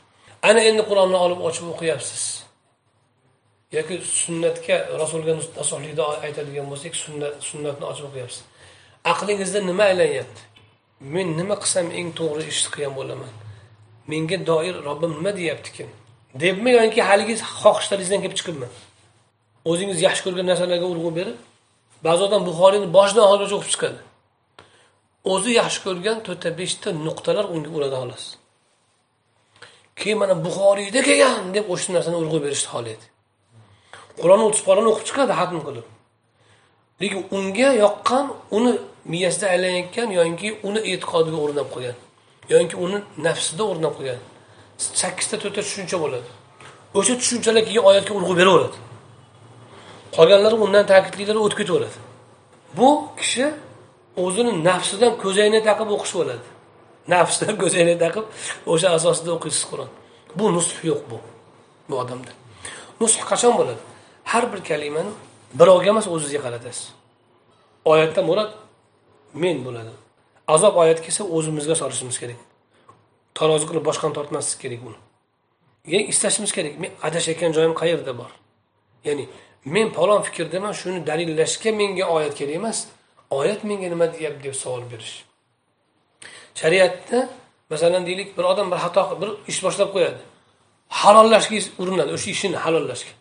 [0.43, 2.23] Ana endi qur'onni olib ochib o'qiyapsiz.
[3.77, 8.41] Yoki sunnatga rasulga nasuhlikda aytadigan bo'lsak sunnat sunnatni ochib o'qiyapsiz.
[9.11, 10.41] Aqlingizda nima aylanyapti
[11.13, 13.31] men nima qilsam eng to'g'ri ishni qilgan bo'laman?
[14.11, 15.89] Menga doir robbim nima deyaptikin?
[16.43, 18.67] Debmi yoki haligi xohishlaringizdan kelib chiqibmi?
[19.71, 21.37] O'zingiz yaxshi ko'rgan narsalarga urg'u berib
[22.05, 23.99] ba'zi odam buxoriyni boshidan oxirigacha o'qib chiqadi.
[25.33, 28.25] O'zi yaxshi ko'rgan to'rtta beshta nuqtalar unga uradi xolos.
[29.99, 33.05] Keyin mana buxoriyda kelgan deb o'sha narsani urg'u berishni xohlaydi.
[34.21, 35.87] Qur'onni o'ttiz porani o'qib chiqadi hatm qilib.
[37.01, 38.25] Lekin unga yoqqan
[38.57, 38.73] uni
[39.11, 41.97] miyasida aylanayotgan yoki uni e'tiqodiga o'rnab qo'ygan
[42.53, 44.19] yoki uni nafsida o'rnab qo'ygan
[45.01, 46.29] sakkizta to'rtta tushuncha bo'ladi.
[46.97, 48.77] O'sha tushunchalar keyin oyatga urg'u beraveradi.
[50.15, 51.97] Qolganlari undan ta'kidliklari o'tib ketaveradi.
[52.77, 53.45] Bu kishi
[54.23, 56.47] o'zini nafsidan ko'zoynak taqib o'qish bo'ladi.
[57.13, 58.25] Nafsidan ko'zoynak taqib
[58.73, 59.89] o'sha asosida o'qiysiz qur'on.
[60.37, 61.17] Bu nusf yo'q bu
[61.89, 62.31] bu odamda.
[63.01, 63.81] Nusx qachon bo'ladi?
[64.31, 65.11] Har bir kalimani
[65.59, 66.85] birovga emas o'zizga qaratasiz.
[67.91, 68.51] Oyatda murod
[69.43, 69.93] men bo'ladi.
[70.47, 72.39] Azob oyat kelsa o'zimizga solishimiz kerak.
[73.37, 74.99] Tarozi qilib boshqani tortmaslik kerak buni.
[75.91, 76.73] Ya'ni istashimiz kerak.
[76.83, 78.31] Men adashayotgan joyim qayerda bor?
[79.07, 79.25] Ya'ni
[79.73, 82.77] men falon fikrdaman shuni dalillashga menga oyat kerak emas.
[83.39, 85.15] Oyat menga nima deyapti deb savol berish.
[86.59, 87.19] Shariatda
[87.69, 90.21] masalan deylik bir odam bir xato bir ish boshlab qo'yadi.
[91.01, 93.13] Halollashga urinadi o'sha ishini halollashga.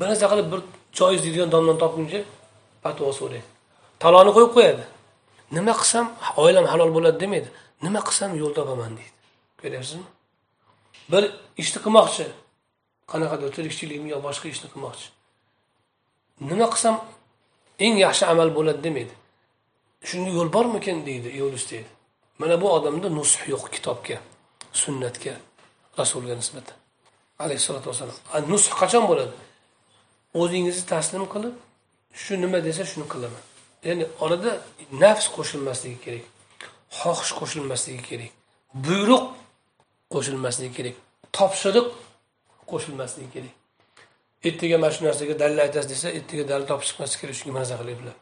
[0.00, 0.60] Bir narsa qilib bir
[0.98, 2.20] joiz deydigan domlani topguncha
[2.84, 3.48] fatvo so'raydi
[4.02, 4.84] taloni qo'yib qo'yadi.
[5.56, 6.06] Nima qilsam
[6.42, 7.48] oilam halol bo'ladi demaydi
[7.86, 9.14] nima qilsam yo'l topaman deydi.
[9.60, 10.06] Ko'ryapsizmi?
[11.12, 11.24] Bir
[11.62, 12.26] ishni qilmoqchi.
[13.12, 15.06] Qanaqadir tirikchilikmi yo boshqa ishni qilmoqchi.
[16.50, 16.96] Nima qilsam
[17.84, 19.14] eng yaxshi amal bo'ladi demaydi
[20.08, 21.90] shunga yo'l bormikin deydi yo'l istaydi
[22.40, 24.16] mana bu odamda nusx yo'q kitobga
[24.82, 25.34] sunnatga
[25.98, 26.76] rasulga nisbatan.
[27.38, 28.16] Alayhissalotu vassalom
[28.52, 29.34] nusx qachon bo'ladi?
[30.40, 31.54] O'zingizni taslim qilib
[32.22, 33.42] shu nima desa shuni qilaman.
[33.88, 34.50] Ya'ni orada
[35.02, 36.24] nafs qo'shilmasligi kerak
[37.00, 38.32] xohish qo'shilmasligi kerak
[38.86, 39.24] buyruq
[40.14, 40.96] qo'shilmasligi kerak
[41.36, 41.88] topshiriq
[42.70, 43.54] qo'shilmasligi kerak.
[44.48, 48.16] Ertaga mana shu narsaga dalil aytasiz desa ertaga dalil topib chiqmaslik kerak shunga maza qilinglar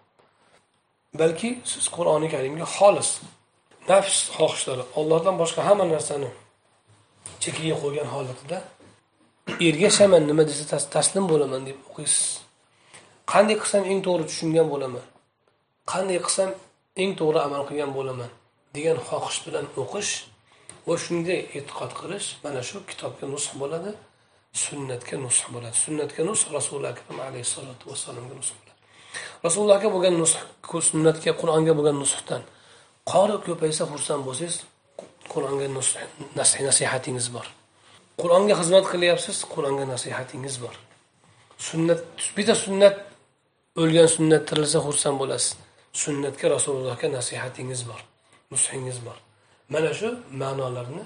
[1.21, 3.11] balki siz qur'oni karimga xolis
[3.91, 6.31] nafs xohishlari ollohdan boshqa hamma narsani
[7.43, 8.59] chekiga qo'ygan holatida
[9.69, 10.65] ergashaman nima desa
[10.97, 12.27] taslim bo'laman deb o'qiysiz.
[13.33, 15.05] Qanday qilsam eng to'g'ri tushungan bo'laman
[15.93, 16.51] qanday qilsam
[17.03, 18.31] eng to'g'ri amal qilgan bo'laman
[18.77, 20.13] degan xohish bilan o'qish
[20.87, 23.91] va shunday e'tiqod qilish mana shu kitobga nusx bo'ladi.
[24.53, 25.77] Sunnatga nusx bo'ladi.
[25.85, 28.79] Sunnatga nusx rasuli akram alayhissalotu vassalomga nusx bo'ladi.
[29.47, 30.41] Rasulullohga bo'lgan nusx
[30.91, 32.43] sunnatga qur'onga bo'lgan nusxdan
[33.13, 34.57] qori ko'paysa xursand bo'lsangiz
[35.33, 35.67] qur'onga
[36.67, 37.47] nasihatingiz bor.
[38.23, 40.75] Qur'onga xizmat qilyapsiz qur'onga nasihatingiz bor.
[41.69, 42.01] Sunnat
[42.37, 42.97] bitta sunnat
[43.81, 45.51] o'lgan sunnat tirilsa xursand bo'lasiz.
[46.03, 48.01] Sunnatga rasulullohga nasihatingiz bor
[48.53, 49.17] nushingiz bor.
[49.73, 50.09] Mana shu
[50.43, 51.05] ma'nolarni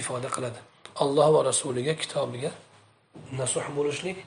[0.00, 0.60] ifoda qiladi.
[1.02, 2.50] Alloh va rasuliga kitobiga
[3.40, 4.18] nasuh bo'lishlik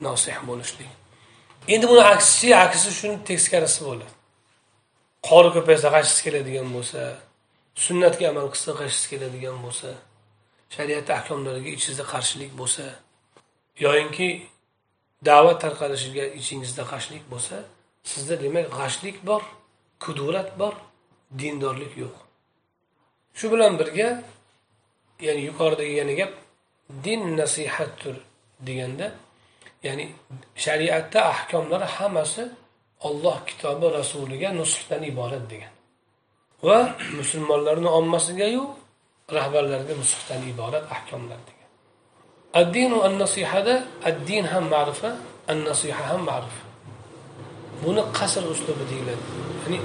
[0.00, 0.90] nosih bo'lishlik.
[1.68, 4.14] Endi buni aksi aksi shuni teskarisi bo'ladi
[5.28, 7.00] qori ko'paysa g'ashsiz keladigan bo'lsa
[7.84, 9.88] sunnatga amal qilsa g'ashsiz keladigan bo'lsa
[10.74, 12.84] shariat ahkomlariga ichingizda qarshilik bo'lsa
[13.84, 14.28] yoyinki
[15.28, 17.56] da'vat tarqalishiga ichingizda g'ashlik bo'lsa
[18.10, 19.42] sizda demak g'ashlik bor
[20.04, 20.74] kudurat bor
[21.40, 22.16] dindorlik yo'q.
[23.38, 24.08] Shu bilan birga
[25.26, 26.32] ya'ni yuqoridagi yana gap
[27.04, 28.16] din nasihatdir
[28.66, 29.06] deganda
[29.86, 30.06] ya'ni
[30.64, 32.42] shariatda ahkomlari hammasi
[33.08, 35.72] olloh kitobi rasuliga nusxdan iborat degan.
[36.66, 36.78] Va
[37.18, 38.62] musulmonlarni ommasigayu
[39.36, 41.68] rahbarlarga nusxdan iborat ahkomlar degan.
[42.60, 43.74] Addinu an nasihada
[44.08, 45.10] addin ham ma'rifa
[45.50, 46.62] an nasiha ham ma'rifa
[47.82, 49.24] buni qasr uslubi deyiladi.
[49.62, 49.78] Ya'ni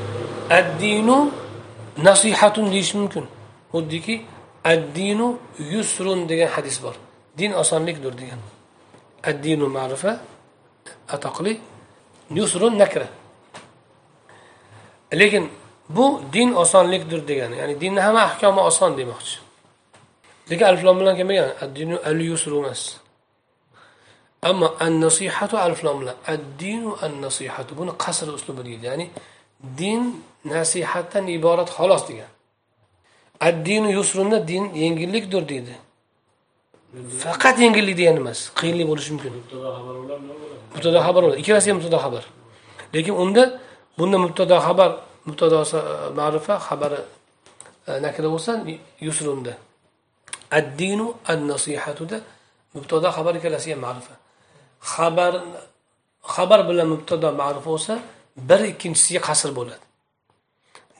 [0.59, 1.17] addinu
[2.07, 3.25] nasihatun deyish mumkin.
[3.73, 4.15] Xuddiki
[4.73, 5.27] addinu
[5.73, 6.95] yusrun degan hadis bor
[7.39, 8.41] din osonlikdir degan
[9.29, 10.11] addinu ma'rifa
[11.15, 11.53] atoqli
[12.37, 13.07] yusrun nakra
[15.21, 15.45] lekin
[15.89, 19.37] bu din osonlikdir degani ya'ni dinni hamma ahkomi oson demoqchi
[20.49, 22.81] lekin aliflom bilan kelmagan addinu al yusru emas
[24.49, 29.05] ammo an nasihatu aliflom bilan addinu an nasihatu buni qasr uslubi deydi ya'ni
[29.79, 30.01] din
[30.53, 32.31] nasihatdan iborat xolos degan
[33.39, 35.75] addinu yusrunda din yengillikdir deydi.
[37.23, 39.33] Faqat yengillik degani emas qiyinlik bo'lishi mumkin.
[40.73, 41.39] Mubtado xabar bo'ladi.
[41.41, 42.23] Ikkalasi ham mubtado xabar.
[42.93, 43.43] Lekin unda
[43.97, 44.91] bunda mubtado xabar
[45.27, 45.77] mubtadosi
[46.19, 46.99] ma'rifa xabari
[48.05, 48.51] nakra bo'lsa
[49.07, 49.53] yusrunda.
[50.57, 52.17] Addinu ad nasihatuda
[52.75, 54.13] mubtado xabar ikkalasi ham ma'rifa.
[54.93, 55.33] Xabar
[56.35, 57.93] xabar bilan mubtado ma'rifa bo'lsa
[58.49, 59.85] bir ikkinchisiga qasr bo'ladi.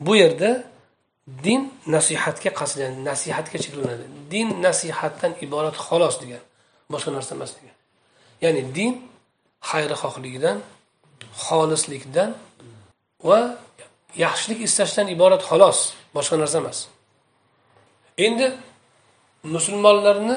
[0.06, 0.50] Bu yerda
[1.27, 4.05] din nasihatga qasdan nasihatga cheklanadi.
[4.29, 6.43] Din nasihatdan iborat xolos degan
[6.91, 7.75] boshqa narsa emas degan.
[8.43, 8.93] Ya'ni din
[9.69, 10.57] xayrixohlikdan
[11.45, 12.29] xolislikdan
[13.27, 13.39] va
[14.23, 15.79] yaxshilik istashdan iborat xolos
[16.15, 16.79] boshqa narsa emas.
[18.25, 18.47] Endi
[19.55, 20.35] musulmonlarni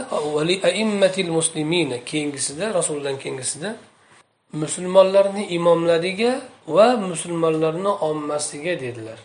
[0.70, 3.70] aimmatil muslimina keyingisida rasuldan keyingisida
[4.62, 6.32] musulmonlarni imomlariga
[6.76, 9.18] va musulmonlarni ommasiga dedilar.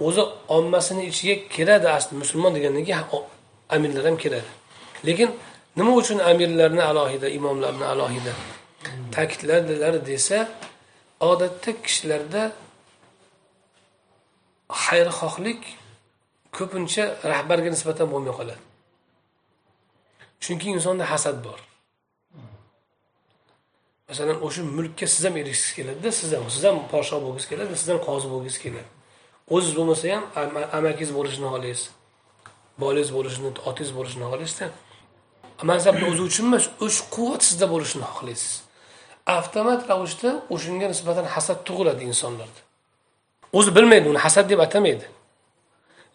[0.00, 3.04] O'zi ommasini ichiga kiradi asli musulmon degandan keyin
[3.74, 4.50] amirlar ham kiradi.
[5.06, 5.30] Lekin
[5.76, 8.32] nima uchun amirlarni alohida imomlarni alohida
[9.14, 10.38] ta'kidladilar desa
[11.30, 12.42] odatda kishilarda
[14.84, 15.60] xayrixohlik
[16.56, 18.62] ko'pincha rahbarga nisbatan bo'lmay qoladi.
[20.44, 21.60] Chunki insonda hasad bor.
[24.08, 27.88] Masalan o'sha mulkka siz ham erishgisi keladida siz ham siz ham podshoh bo'lgisi keladi siz
[27.92, 28.95] ham qozi bo'lgisi keladi
[29.54, 30.24] o'ziz bo'lmasa ham
[30.78, 31.90] amakingiz bo'lishini xohlaysiz.
[32.82, 34.66] Bolangiz bo'lishini otangiz bo'lishini xohlaysizda.
[35.70, 38.52] Mansabni o'zi uchun emas o'sha quvvat sizda bo'lishini xohlaysiz.
[39.36, 42.60] Avtomat ravishda o'shanga nisbatan hasad tug'iladi insonlarda.
[43.58, 45.06] O'zi bilmaydi uni hasad deb atamaydi.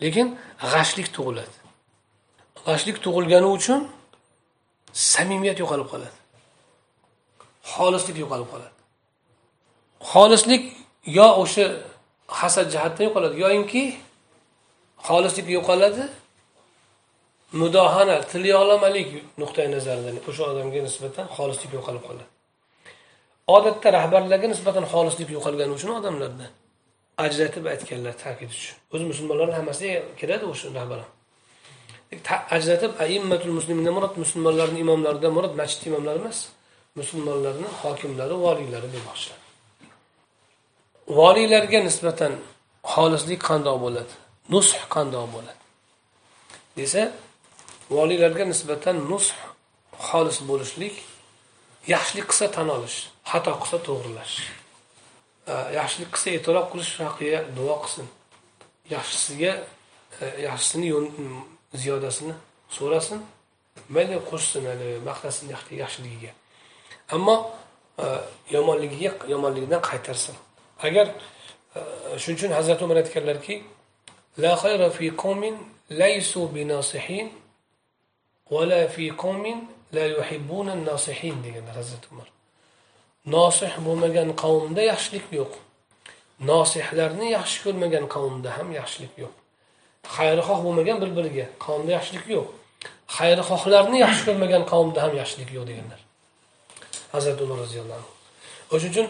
[0.04, 0.28] Lekin
[0.72, 1.58] g'ashlik tug'iladi.
[2.68, 3.80] G'ashlik tug'ilgani uchun
[5.12, 6.18] samimiyat yo'qolib qoladi.
[7.74, 8.78] Xolislik yo'qolib qoladi.
[10.12, 10.64] Xolislik
[11.18, 11.66] yo o'sha
[12.40, 13.36] hasad jihatdan yo'qoladi.
[13.46, 13.84] Yoyinki
[15.08, 16.04] xolislik yo'qoladi.
[17.62, 19.10] Mudohana tilyog'lamalik
[19.42, 22.30] nuqtai nazaridan o'sha odamga nisbatan xolislik yo'qolib qoladi.
[23.56, 26.46] Odatda rahbarlarga nisbatan xolislik yo'qolgani uchun odamlarda
[27.26, 28.76] ajratib aytganlar ta'kid uchun.
[28.94, 31.00] O'zi musulmonlarni hammasiga kiradi o'sha rahbar
[32.58, 36.40] ajratib aimmatul muslimindan murod musulmonlarni imomlaridan murod masjid imomlari emas
[37.00, 39.41] musulmonlarni hokimlari voliylari demoqchilar
[41.20, 42.34] voliylarga nisbatan
[42.94, 44.14] xolislik qandoq bo'ladi?
[44.54, 45.62] Nush qandoq bo'ladi?
[46.78, 47.04] Desa
[47.96, 49.30] voliylarga nisbatan nush
[50.08, 50.96] xolis bo'lishlik
[51.94, 52.98] yaxshilik qilsa tan olish
[53.32, 54.36] xato qilsa to'g'rilash.
[55.80, 58.08] Yaxshilik qilsa e'tirof qilish haqiga duo qilsin.
[58.96, 59.52] Yaxshisiga
[60.22, 60.88] e, yaxshisini
[61.82, 62.34] ziyodasini
[62.78, 63.20] so'rasin
[63.96, 65.46] mayli qo'shsin haligi maqtasin
[65.84, 66.32] yaxshiligiga.
[67.16, 67.36] Ammo
[68.04, 68.06] e,
[68.56, 70.36] yomonligiga yomonligidan qaytarsin.
[70.88, 71.08] Agar
[71.76, 71.80] e,
[72.22, 73.56] shuning uchun hazrati umar aytganlarki
[74.44, 75.56] la xayra fi qawmin
[76.02, 77.28] laysu binosihin
[78.52, 79.58] va la fi qawmin
[79.96, 82.28] la yuhibbuna nosihin deganlar hazrati umar.
[83.26, 85.54] Nosih bo'lmagan qavmda yaxshilik yo'q.
[86.52, 89.34] Nosihlarni yaxshi ko'rmagan qavmda ham yaxshilik yo'q.
[90.16, 92.48] Xayrixoh bo'lmagan bir biriga qavmda yaxshilik yo'q.
[93.18, 96.00] Xayrixohlarni yaxshi ko'rmagan qavmda ham yaxshilik yo'q deganlar.
[97.14, 98.12] Hazrati umar roziyallohu anhu.
[98.74, 99.08] O'shaning uchun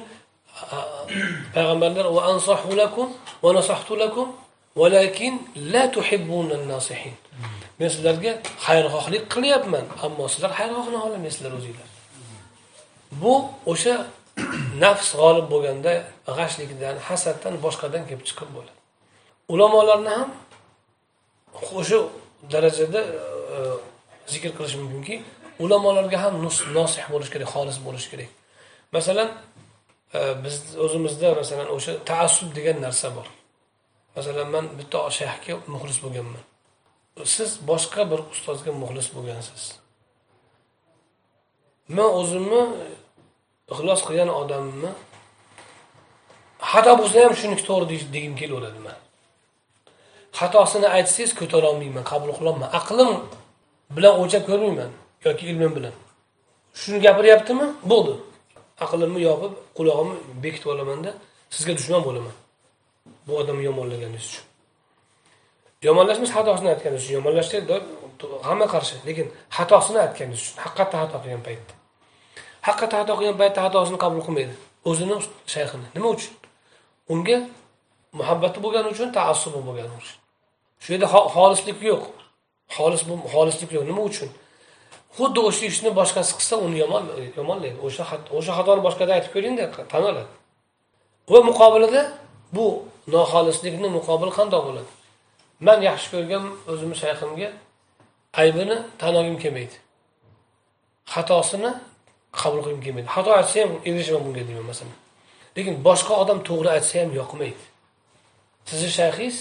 [1.56, 3.08] payg'ambarlar va ansohu lakum
[3.44, 4.28] va nasahtu lakum
[4.82, 5.34] valakin
[5.74, 7.16] la tuhibbunal nasihin
[7.80, 8.32] men sizlarga
[8.66, 11.90] xayrixohlik qilyapman ammo sizlar xayrixohni olmaysizlar o'zinglar.
[13.22, 13.34] Bu
[13.72, 13.96] o'sha
[14.84, 15.94] nafs g'olib bo'lganda
[16.38, 18.80] g'ashlikdan hasaddan boshqadan kelib chiqib bo'ladi.
[19.54, 20.30] Ulamolarni ham
[21.80, 22.00] o'sha
[22.54, 23.02] darajada
[23.56, 23.58] e,
[24.34, 25.16] zikr qilish mumkinki
[25.64, 26.34] ulamolarga ham
[26.78, 28.30] nosih bo'lish kerak xolis bo'lish kerak.
[28.96, 29.30] Masalan
[30.14, 33.28] biz o'zimizda masalan o'sha taassub degan narsa bor.
[34.16, 36.44] Masalan man bitta shayxga muxlis bo'lganman.
[37.36, 39.64] Siz boshqa bir ustozga muxlis bo'lgansiz.
[41.98, 42.62] Man o'zimni
[43.74, 44.92] ixlos qilgan odamni
[46.72, 48.98] xato bo'lsa ham shuniki to'g'ri degim kelaveradi man
[50.40, 52.72] xatosini aytsangiz ko'tarolmayman qabul qilolmayman.
[52.80, 53.12] Aqlim
[53.96, 54.92] bilan o'lchab ko'rmayman
[55.26, 55.96] yoki ilmim bilan.
[56.82, 57.68] Shuni gapiryaptimi?
[57.92, 58.14] Bo'ldi.
[58.86, 61.12] Aqlimni yopib qulog'imni bekitib olamanda
[61.56, 62.36] sizga dushman bo'laman.
[63.28, 64.46] Bu odamni yomonlaganingiz uchun.
[65.88, 67.16] Yomonlashmas xatosini aytganingiz uchun.
[67.20, 67.58] Yomonlashga
[68.48, 68.96] hamma qarshi.
[69.08, 70.58] Lekin xatosini aytganingiz uchun.
[70.66, 71.74] Haqiqatda xato qilgan paytda.
[72.68, 74.54] Haqiqatda xato qilgan paytda xatosini qabul qilmaydi.
[74.90, 75.16] O'zini
[75.54, 75.88] shayxini.
[75.96, 76.34] Nima uchun?
[77.14, 77.38] Unga
[78.20, 80.18] muhabbati bo'lgani uchun taassubi bo'lgani uchun.
[80.84, 82.04] Shu yerda xolislik yo'q.
[82.76, 83.02] Xolis
[83.34, 83.86] xolislik yo'q.
[83.92, 84.30] Nima uchun?
[85.18, 87.04] Xuddi o'sha ishni boshqasi qilsa uni yomon
[87.40, 87.78] yomonlaydi.
[87.88, 88.04] O'sha
[88.38, 90.32] o'sha xatoni boshqada aytib ko'ringda tan oladi
[91.32, 92.02] va muqobilida
[92.56, 92.66] bu
[93.16, 94.92] noxolislikni muqobili qandoq bo'ladi?
[95.68, 97.50] Man yaxshi ko'rgan o'zimni shayximga
[98.42, 99.76] aybini tan olgim kelmaydi.
[101.14, 101.72] Xatosini
[102.40, 103.08] qabul qilgim kelmaydi.
[103.16, 104.98] Xato aytsa ham erishaman bunga deyman masalan.
[105.56, 107.64] Lekin boshqa odam to'g'ri aytsa ham yoqmaydi.
[108.70, 109.38] Sizni shayxingiz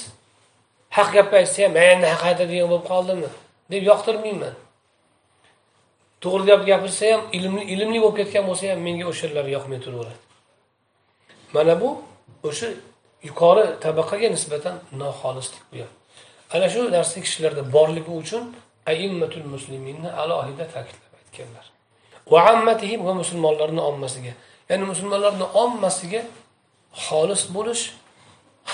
[0.96, 3.30] haq gapni aytsa ham endi haq aytadigan bo'lib qoldimi
[3.72, 4.54] deb yoqtirmayman.
[6.24, 10.20] To'g'ri gap gapirsa ham ilmli ilmli bo'lib ketgan bo'lsa ham menga o'shalar yoqmay turaveradi
[11.54, 11.88] mana bu
[12.48, 12.68] o'sha
[13.28, 15.86] yuqori tabaqaga nisbatan noxolislik bu
[16.54, 18.44] ana shu narsa kishilarda borligi uchun
[18.92, 21.66] aimmatul musliminni alohida ta'kidlab aytganlar.
[22.32, 24.32] Va ammatihim va musulmonlarni ommasiga.
[24.70, 26.22] Ya'ni musulmonlarni ommasiga
[27.06, 27.82] xolis bo'lish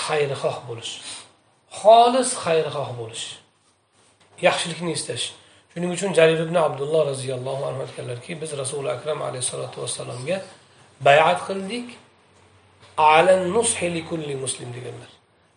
[0.05, 0.93] xayrixoh bo'lish.
[1.81, 3.25] Xolis xayrixoh bo'lish.
[4.47, 5.25] Yaxshilikni istash.
[5.77, 10.43] Shuning uchun jalil ibn abdulloh roziyallohu anhu aytganlarki biz rasuli akram alayhissalotu vassalomga
[11.01, 11.89] bayat qildik.
[14.09, 15.11] Kulli muslim deganlar.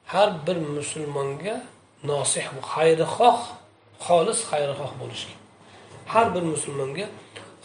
[0.06, 1.56] Har bir musulmonga
[2.04, 3.40] nosih xayrixoh
[4.08, 5.36] xolis xayrixoh bo'lishga.
[6.14, 7.06] Har bir musulmonga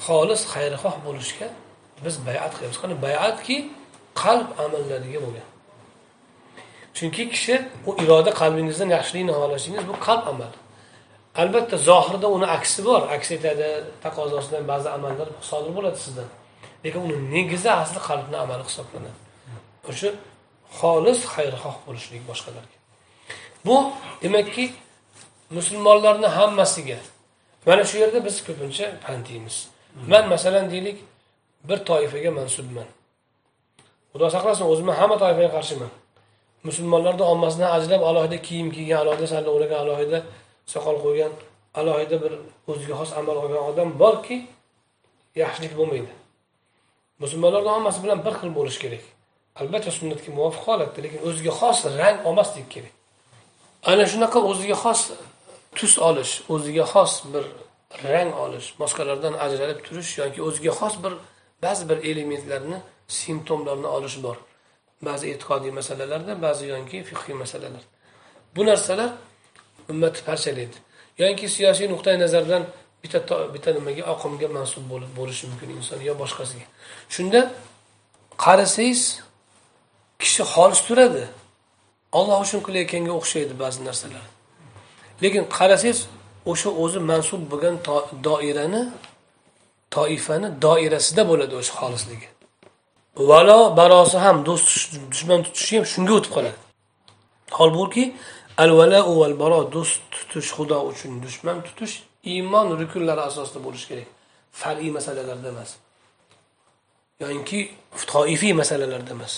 [0.07, 1.47] xolis xayrixoh bo'lishga
[2.05, 2.79] biz bayat qilamiz.
[2.83, 3.57] Qani bayatki
[4.23, 5.49] qalb amallariga bo'lgan.
[6.97, 7.55] Chunki kishi
[7.89, 10.64] u iroda qalbingizdan yaxshilikni xohlashingiz bu qalb amali.
[11.43, 13.03] Albatta zohirda uni aksi bor.
[13.17, 13.69] Aks etadi
[14.05, 16.29] taqozosidan ba'zi amallar sodir bo'ladi sizdan.
[16.85, 19.19] Lekin uni negizi asli qalbni amali hisoblanadi.
[19.91, 20.11] O'sha
[20.79, 22.77] xolis xayrixoh bo'lishlik boshqalarga.
[23.67, 23.77] Bu
[24.23, 24.65] demakki
[25.57, 26.99] musulmonlarni hammasiga
[27.67, 29.57] mana shu yerda biz ko'pincha pand deymiz
[30.11, 30.99] man masalan deylik
[31.69, 32.89] bir toifaga mansubman.
[34.13, 35.93] Xudo saqlasin o'zimni hamma toifaga qarshiman.
[36.69, 40.19] Musulmonlarni ommasidan ajrab alohida kiyim kiygan alohida salla o'ragan alohida
[40.73, 41.33] soqol qo'ygan
[41.81, 42.33] alohida bir
[42.71, 44.37] o'ziga xos amal qilgan odam borki
[45.43, 46.13] yaxshilik bo'lmaydi.
[47.23, 49.05] Musulmonlarni hammasi bilan bir xil bo'lish kerak.
[49.61, 52.95] Albatta sunnatga muvofiq holatda lekin o'ziga xos rang olmaslik kerak.
[53.91, 55.01] Ana shunaqa o'ziga xos
[55.79, 57.45] tus olish o'ziga xos bir
[58.05, 61.13] rang olish boshqalardan ajralib turish yoki o'ziga xos bir
[61.65, 62.79] ba'zi bir elementlarni
[63.21, 64.37] simptomlarni olish bor.
[65.09, 67.85] Ba'zi e'tiqodiy masalalarda ba'zi yoki fiqhiy masalalar
[68.57, 69.11] bu narsalar
[69.93, 70.77] ummatni parchalaydi
[71.23, 72.63] yoki siyosiy nuqtai nazardan
[73.03, 76.67] bitta bitta nimaga oqimga mansub bo'lib bo'lishi mumkin inson yo boshqasiga.
[77.15, 77.41] Shunda
[78.45, 79.01] qarasangiz
[80.23, 81.25] kishi xolis turadi
[82.19, 84.25] olloh uchun qilayotganga o'xshaydi ba'zi narsalar.
[85.23, 85.99] Lekin qarasangiz
[86.53, 87.75] o'sha o'zi mansub bo'lgan
[88.27, 88.83] doirani
[89.97, 92.29] toifani doirasida bo'ladi o'sha xolisligi
[93.31, 94.67] valo barosi ham do'st
[95.13, 96.59] dushman tutishi ham shunga o'tib qoladi.
[97.59, 98.05] Holbuki
[98.57, 101.95] al vala val baro do'st tutish xudo uchun dushman tutish
[102.33, 104.09] iymon rukunlari asosida bo'lishi kerak.
[104.61, 105.71] Far'iy masalalarda emas.
[107.23, 107.59] Yoyinki
[108.13, 109.35] toifiy masalalarda emas.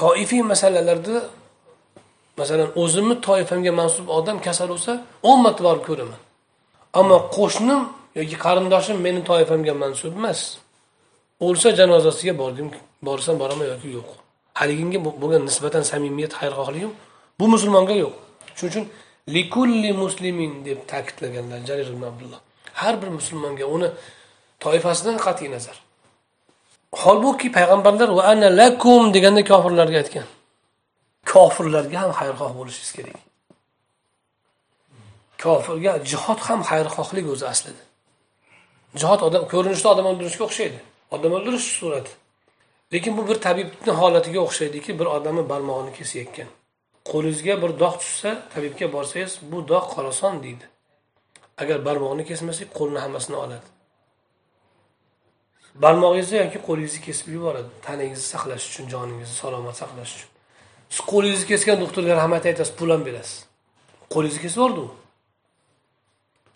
[0.00, 1.16] Toifiy masalalarda
[2.40, 4.92] masalan o'zimni toifamga mansub odam kasal bo'lsa
[5.28, 6.20] o'n marta borib ko'raman.
[7.00, 7.80] Ammo qo'shnim
[8.18, 10.40] yoki qarindoshim meni toifamga mansub emas.
[11.46, 12.68] O'lsa janozasiga bordim
[13.08, 14.08] borsam boraman yoki yo'q.
[14.60, 16.92] Haliginga bo'lgan nisbatan samimiyat xayrixohligim
[17.38, 18.14] bu musulmonga yo'q.
[18.56, 18.84] Shuning uchun
[19.34, 22.40] likulli muslimin deb ta'kidlaganlar jarir ibn abdulloh.
[22.80, 23.88] Har bir musulmonga uni
[24.60, 25.76] toifasidan qat'iy nazar.
[27.02, 30.26] Holbuki payg'ambarlar va ana lakum deganda kofirlarga aytgan.
[31.32, 33.16] Kofirlarga ham xayrxoh bo'lishingiz kerak.
[35.42, 37.82] Kofirga jihod ham xayrixohlik o'zi aslida.
[39.00, 40.78] Jihod odam ko'rinishda odam o'ldirishga o'xshaydi.
[41.14, 42.12] Odam o'ldirish surati.
[42.92, 46.48] Lekin bu bir tabibni holatiga o'xshaydiki bir odamni barmog'ini kesayotgan.
[47.10, 50.66] Qo'lingizga bir dog' tushsa tabibga borsangiz bu dog' qorason deydi.
[51.62, 53.68] Agar barmog'ini kesmasak qo'lni hammasini oladi.
[55.82, 60.30] Barmog'ingizni yoki qo'lingizni kesib yuboradi tanangizni saqlash uchun joningizni salomat saqlash uchun.
[60.92, 63.36] Siz qo'lingizni kesgan doktorga rahmat aytasiz pul ham berasiz.
[64.14, 64.88] Qo'lingizni kesib yubordi u.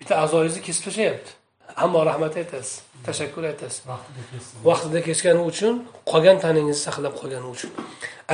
[0.00, 1.32] Bitta a'zoyingizni kesib tashlayapti
[1.76, 2.82] ammo rahmat aytasiz.
[3.06, 3.82] Tashakkur aytasiz.
[4.68, 5.74] Vaqtida kesgani uchun
[6.10, 7.70] qolgan tanangizni saqlab qolgani uchun.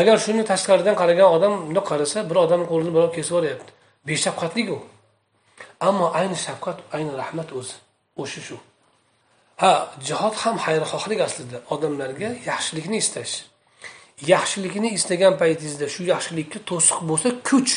[0.00, 3.70] Agar shuni tashqaridan qaragan odam bundoq qarasa bir odamni qo'lini birov kesib yuboryapti
[4.08, 4.78] beshafqatlik u.
[5.88, 7.74] Ammo ayni shafqat ayni rahmat o'zi.
[8.22, 8.56] O'sha shu.
[9.62, 9.72] Ha
[10.08, 11.58] jihod ham xayrixohlik aslida.
[11.74, 13.34] Odamlarga yaxshilikni istash.
[14.32, 17.72] Yaxshilikni istagan paytingizda shu yaxshilikka to'siq bo'lsa kuch.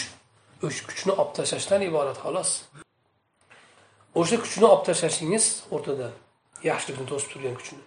[0.65, 2.51] O'sha kuchni olib tashlashdan iborat xolos
[4.19, 5.45] o'sha kuchni olib tashlashingiz
[5.75, 6.07] o'rtada.
[6.69, 7.83] Yaxshilikni to'sib turgan kuchni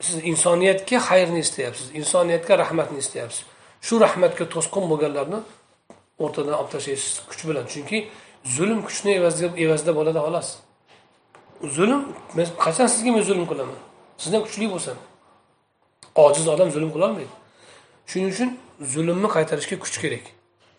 [0.00, 3.44] siz insoniyatga xayrni istayapsiz insoniyatga rahmatni istayapsiz
[3.86, 5.38] shu rahmatga to'sqin bo'lganlarni
[6.24, 7.64] o'rtadan olib tashlaysiz kuch bilan.
[7.72, 7.98] Chunki
[8.56, 9.10] zulm kuchni
[9.64, 10.48] evazida bo'ladi xolos.
[11.76, 12.02] Zulm
[12.36, 13.78] men qachon sizga men zulm qilaman?
[14.22, 14.96] Sizdan kuchli bo'lsam
[16.24, 17.34] ojiz odam zulm qilolmaydi
[18.10, 18.50] shuning uchun
[18.94, 20.24] zulmni qaytarishga kuch kerak.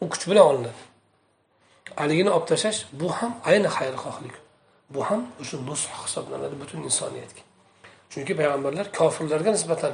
[0.04, 0.82] U kuch bilan olinadi.
[2.00, 4.36] Haligini olib tashlash bu ham ayni xayrixohlik.
[4.94, 7.42] Bu ham o'sha nusx hisoblanadi butun insoniyatga.
[8.12, 9.94] Chunki payg'ambarlar kofirlarga nisbatan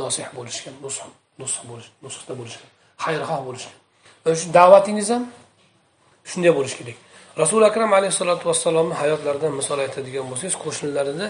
[0.00, 1.02] nosih bo'lishgan nusx
[1.40, 2.70] nusx bo'lish nusxda bo'lishgan
[3.04, 3.76] xayrixoh bo'lishgan.
[4.24, 5.24] Ana shu da'vatingiz ham
[6.30, 6.96] shunday bo'lishi kerak.
[7.42, 11.26] Rasuli akram alayhissalotu vassalomni hayotlaridan misol aytadigan bo'lsangiz qo'shnilarida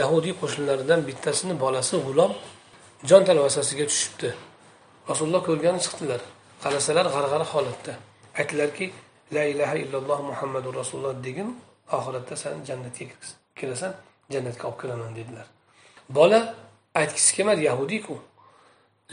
[0.00, 2.32] yahudiy qo'shnilaridan bittasini bolasi g'ulom
[3.08, 4.28] jon talvasasiga tushibdi.
[5.10, 6.20] Rasululloh ko'rgani chiqdilar.
[6.64, 7.92] Qarasalar g'arg'ara holatda.
[8.40, 8.86] Aytdilarki
[9.36, 11.48] la ilaha illalloh muhammadu rasululloh degin
[11.96, 13.04] oxiratda san jannatga
[13.58, 13.92] kirasan
[14.32, 15.46] jannatga olib kiraman dedilar.
[16.08, 16.54] Bola
[16.94, 18.14] aytgisi kelmadi yahudiyku.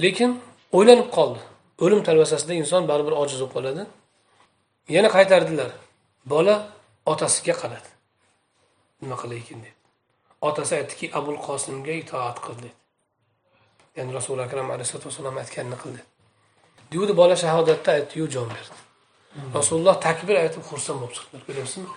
[0.03, 0.41] Lekin
[0.77, 1.39] o'ylanib qoldi.
[1.83, 3.83] O'lim talvasasida inson baribir ojiz bo'lib qoladi.
[4.95, 5.71] Yana qaytardilar.
[6.25, 6.55] Bola
[7.05, 7.89] otasiga qaradi.
[9.01, 9.75] Nima qilayin deb
[10.41, 12.71] otasi aytdiki abul qosimga itoat qil dedi.
[13.97, 16.01] Ya'ni rasuli akram alayhisalotu vassalom aytganini qildi
[16.91, 18.77] deydi bola shahodatda aytdiyu jon berdi.
[19.57, 21.41] Rasululloh takbir aytib xursand bo'lib chiqdilar.
[21.47, 21.89] Ko'ryapsizmi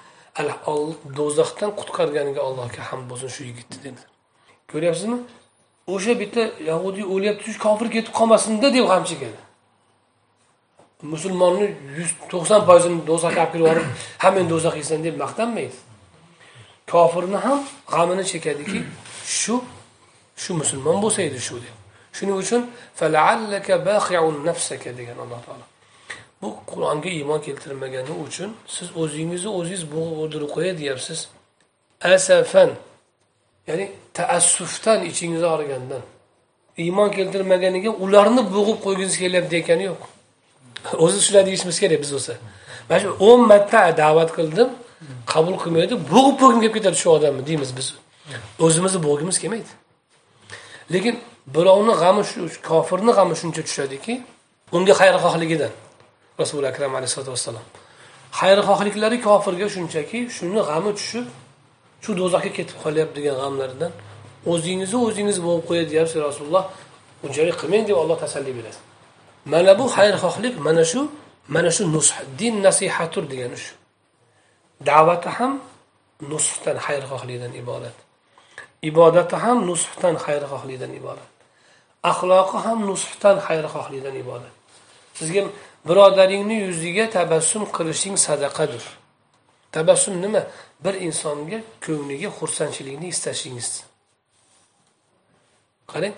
[1.19, 4.11] do'zaxdan qutqarganiga allohga hamd bo'lsin shu yigitni dedilar
[4.73, 5.19] ko'ryapsizmi?
[5.95, 9.39] O'sha bitta yahudiy o'lyapti shu kofir ketib qolmasinda deb g'am chekadi
[11.13, 11.67] musulmonni
[11.99, 13.87] yuz to'qson foizini do'zaxga olib kirib yuborib
[14.23, 15.77] ha men do'zax yeysan deb maqtanmaydi.
[16.93, 17.59] Kofirni ham
[17.93, 18.79] g'amini chekadiki
[19.41, 19.57] shu
[20.43, 21.75] shu musulmon bo'lsa edi shu deb.
[22.17, 22.63] Shuning uchun
[24.99, 25.65] degan alloh taolo.
[26.45, 31.19] Bu qur'onga iymon keltirmagani uchun siz o'zingizni o'zingiz bo'g'ib o'ldirib qo'yay deyapsiz.
[32.15, 32.71] Asafan
[33.69, 33.85] ya'ni
[34.19, 36.03] taassufdan ichingiz og'rigandan.
[36.85, 40.03] Iymon keltirmaganiga ularni bo'g'ib qo'ygingiz kelyapti degani yo'q.
[41.05, 42.33] O'zi shular deyishimiz kerak biz bo'lsa.
[42.89, 44.69] Mana shu o'n marta da'vat qildim
[45.33, 47.87] qabul qilmaydi bo'g'ib bo'g'im kelib ketadi shu odamni deymiz biz.
[48.65, 49.73] O'zimizni bo'g'imiz kelmaydi.
[50.95, 51.15] Lekin
[51.55, 54.13] birovni g'ami shu kofirni g'ami shuncha tushadiki
[54.77, 55.73] unga xayrixohligidan.
[56.41, 57.67] Rasuli akram alayhisalotu vassalom
[58.41, 61.27] xayrixohliklari kofirga shunchaki shuni g'ami tushib
[62.05, 63.93] shu do'zaxga ketib qolyapti degan g'amlaridan
[64.53, 66.65] o'zingizni o'zingiz bo'lib qo'yadi deyapsiz rasululloh
[67.25, 68.79] unchalik qilmang deb olloh tasalli beradi.
[69.53, 71.01] Mana bu xayrixohlik mana shu
[71.55, 73.75] mana shu nush din nasihatur degani shu.
[74.89, 75.53] Da'vati ham
[76.33, 77.97] nusxdan xayrixohlikdan iborat.
[78.89, 81.29] Ibodati ham nusxdan xayrixohlikdan iborat.
[82.11, 84.55] Axloqi ham nusxdan xayrixohlikdan iborat.
[85.19, 85.43] Sizga
[85.89, 88.85] birodaringni yuziga tabassum qilishing sadaqadir.
[89.73, 90.43] Tabassum nima?
[90.85, 93.85] Bir insonga ko'ngliga xursandchilikni istashingiz.
[95.93, 96.15] Qarang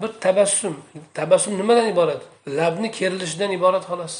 [0.00, 0.74] bir tabassum
[1.14, 2.22] tabassum nimadan iborat?
[2.48, 4.14] Labni kerilishidan iborat xolos.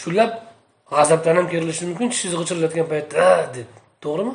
[0.00, 0.32] Shu lab
[0.90, 3.68] g'azabdan ham kerilishi mumkin tishingizni g'ichirlatgan paytda deb.
[4.02, 4.34] To'g'rimi?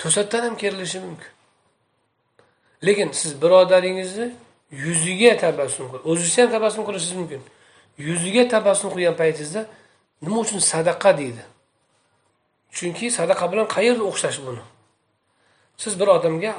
[0.00, 1.30] To'satdan ham kerilishi mumkin.
[2.86, 4.28] Lekin siz birodaringizni
[4.72, 6.00] yuziga tabassum qil.
[6.10, 7.42] O'zingiz ham tabassum qilishingiz mumkin.
[7.98, 9.66] Yuziga tabassum qilgan paytingizda
[10.22, 11.44] nima uchun sadaqa deydi?
[12.76, 14.62] Chunki sadaqa bilan qayerda o'xshash buni?
[15.76, 16.52] Siz bir odamga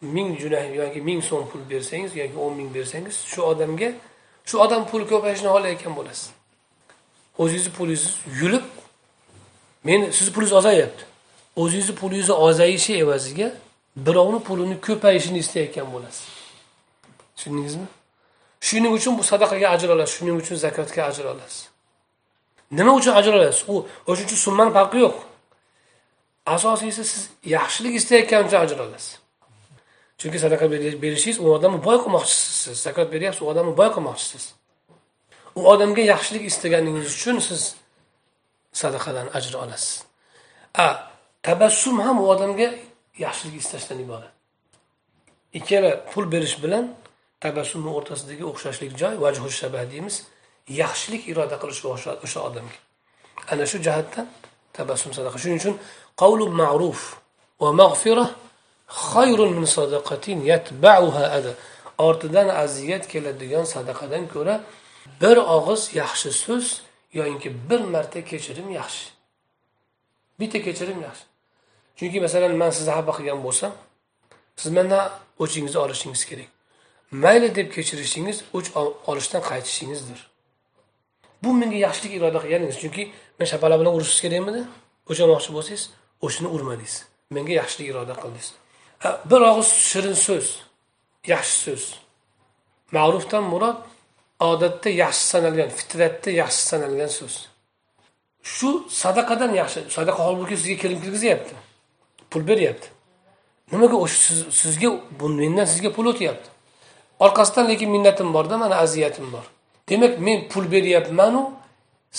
[0.00, 3.92] ming junah yoki ming so'm pul bersangiz yoki o'n ming bersangiz shu odamga
[4.48, 6.30] shu odam pul ko'payishini xohlayotgan bo'lasiz.
[7.42, 8.04] O'zingizni pulingiz
[8.40, 8.64] yulib
[9.84, 11.04] meni sizni pulingiz ozayapti.
[11.56, 13.48] O'zingizni pulingizni ozayishi evaziga
[14.06, 16.39] birovni pulini ko'payishini istayotgan bo'lasiz.
[17.40, 17.86] Tushundingizmi?
[18.60, 21.68] Shuning uchun bu sadaqaga ajr olasiz shuning uchun zakotga ajr olasiz.
[22.78, 23.64] Nima uchun ajr olasiz?
[23.72, 23.74] U
[24.10, 25.16] o'sha uchun summani farqi yo'q.
[26.54, 27.22] Asosiysi siz
[27.56, 29.18] yaxshilik istayotgani uchun ajr olasiz.
[30.20, 30.66] Chunki sadaqa
[31.02, 32.54] berishingiz u odamni boy qilmoqchisiz.
[32.64, 34.44] Siz zakot beryapsiz u odamni boy qilmoqchisiz.
[35.58, 37.62] U odamga yaxshilik istaganingiz uchun siz
[38.80, 40.04] sadaqadan ajr olasiz.
[40.84, 40.86] A
[41.46, 42.68] tabassum ham u odamga
[43.24, 44.32] yaxshilik istashdan iborat.
[45.58, 46.84] Ikkala pul berish bilan
[47.44, 50.16] tabassumni o'rtasidagi o'xshashlik joy vajhu shabah deymiz
[50.80, 51.80] yaxshilik iroda qilish
[52.24, 52.78] o'sha odamga.
[53.52, 54.26] Ana shu jihatdan
[54.76, 55.36] tabassum sadaqa.
[55.42, 55.76] Shuning uchun
[56.22, 57.00] qavlu ma'ruf
[57.62, 58.26] va mag'fira
[59.10, 61.52] xayrun min sadaqatin yatba'uha ada
[62.08, 64.54] ortidan aziyat keladigan sadaqadan ko'ra
[65.22, 66.66] bir og'iz yaxshi so'z
[67.18, 69.06] yoyinki bir marta kechirim yaxshi.
[70.40, 71.24] Bitta kechirim yaxshi.
[71.96, 73.72] Chunki masalan man sizni xafa qilgan bo'lsam
[74.60, 75.04] siz mendan
[75.42, 76.48] o'chingizni olishingiz kerak.
[77.10, 78.68] Mayli deb kechirishingiz o'ch
[79.10, 80.30] olishdan qaytishingizdir
[81.44, 83.02] bu menga yaxshilik iroda qilganingiz chunki
[83.38, 84.60] men shapalar bilan urishingiz kerakmidi?
[85.10, 85.82] O'chirmoqchi bo'lsangiz
[86.26, 86.94] o'shini urmadingiz.
[87.36, 88.48] Menga yaxshilik iroda qildingiz.
[89.30, 90.46] Bir og'iz shirin so'z
[91.32, 91.84] yaxshi so'z.
[92.96, 93.78] Ma'rufdan murod
[94.50, 97.34] odatda yaxshi sanalgan fitratda yaxshi sanalgan so'z.
[98.54, 98.70] Shu
[99.02, 101.54] sadaqadan yaxshi sadaqa holbuki sizga kelin kirgizyapti
[102.30, 102.88] pul beryapti.
[103.72, 104.18] Nimaga o'sha
[104.62, 104.88] sizga
[105.42, 106.48] mendan sizga pul o'tyapti?
[107.24, 109.44] Orqasidan lekin minnatim borda mana aziyatim bor.
[109.88, 111.42] Demak men pul beryapmanu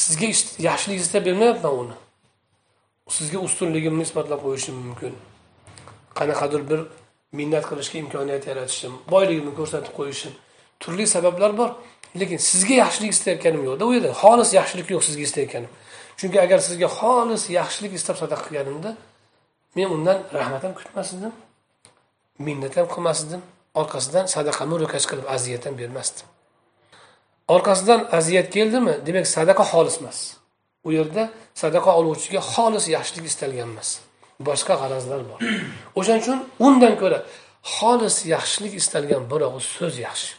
[0.03, 0.27] sizga
[0.67, 1.95] yaxshilik istab bermayapman uni.
[3.17, 5.13] Sizga ustunligimni isbotlab qo'yishim mumkin.
[6.17, 6.79] Qanaqadir bir
[7.37, 10.33] minnat qilishga imkoniyat yaratishim boyligimni ko'rsatib qo'yishim.
[10.81, 11.69] Turli sabablar bor
[12.19, 14.11] lekin sizga yaxshilik istayotganim yo'qda u yerda.
[14.23, 15.71] Xolis yaxshilik yo'q sizga istayotganim.
[16.19, 18.91] Chunki agar sizga xolis yaxshilik istab sadaqa qilganimda
[19.75, 21.33] men undan rahmat ham kutmasdim
[22.45, 23.41] minnat ham qilmasdim
[23.79, 26.21] orqasidan sadaqani ro'kach qilib aziyat ham bermasdi
[27.55, 30.19] orqasidan aziyat keldimi demak sadaqa xolis emas.
[30.87, 31.23] U yerda
[31.63, 33.89] sadaqa oluvchiga xolis yaxshilik istalgan emas.
[34.47, 35.39] Boshqa g'arazlar bor.
[35.99, 37.19] O'shaning uchun undan ko'ra
[37.75, 40.31] xolis yaxshilik istalgan bir og'iz so'z yaxshi.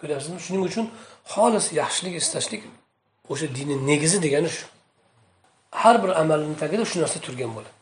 [0.00, 0.38] Ko'ryapsizmi?
[0.46, 0.86] Shuning uchun
[1.34, 2.62] xolis yaxshilik istashlik
[3.32, 4.64] o'sha dinni negizi degani shu.
[5.82, 7.72] Har bir amalni tagida shu narsa turgan bo'ladi.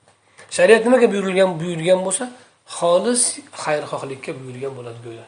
[0.56, 2.24] Shariat nimaga buyurilgan buyurgan bo'lsa
[2.76, 3.22] xolis
[3.62, 5.24] xayrixohlikka buyurgan bo'ladi go'yo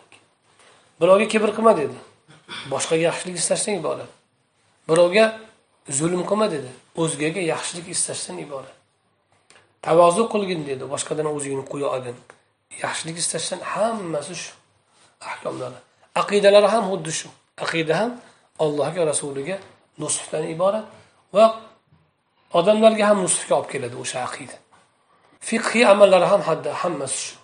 [1.00, 1.96] birovga kibr qilma dedi.
[2.72, 4.10] Boshqaga yaxshilik istashdan iborat.
[4.88, 5.24] Birovga
[5.98, 6.70] zulm qilma dedi.
[7.02, 8.74] O'zgaga yaxshilik istashdan iborat.
[9.86, 10.84] Tavozu qilgin dedi.
[10.92, 12.16] Boshqadan o'zingni qo'ya olgin.
[12.84, 14.52] Yaxshilik istashdan hammasi shu
[15.30, 15.78] ahkomlari
[16.20, 17.28] aqidalari ham xuddi shu.
[17.64, 18.10] Aqida ham
[18.64, 19.56] allohga rasuliga
[20.02, 20.86] nusfdan iborat
[21.34, 21.44] va
[22.58, 24.54] odamlarga ham nusfga olib keladi o'sha aqida.
[25.48, 27.34] Fiqhiy amallari ham hadda hammasi shu.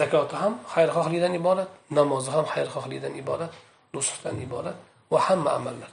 [0.00, 3.52] Zakoti ham xayrixohlikdan iborat namozi ham xayrixohlikdan iborat
[3.94, 4.76] nusxdan iborat
[5.12, 5.90] va hamma amallar.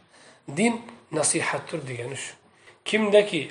[0.58, 0.74] Din
[1.18, 2.32] nasihatdir degani shu.
[2.90, 3.42] Kimdaki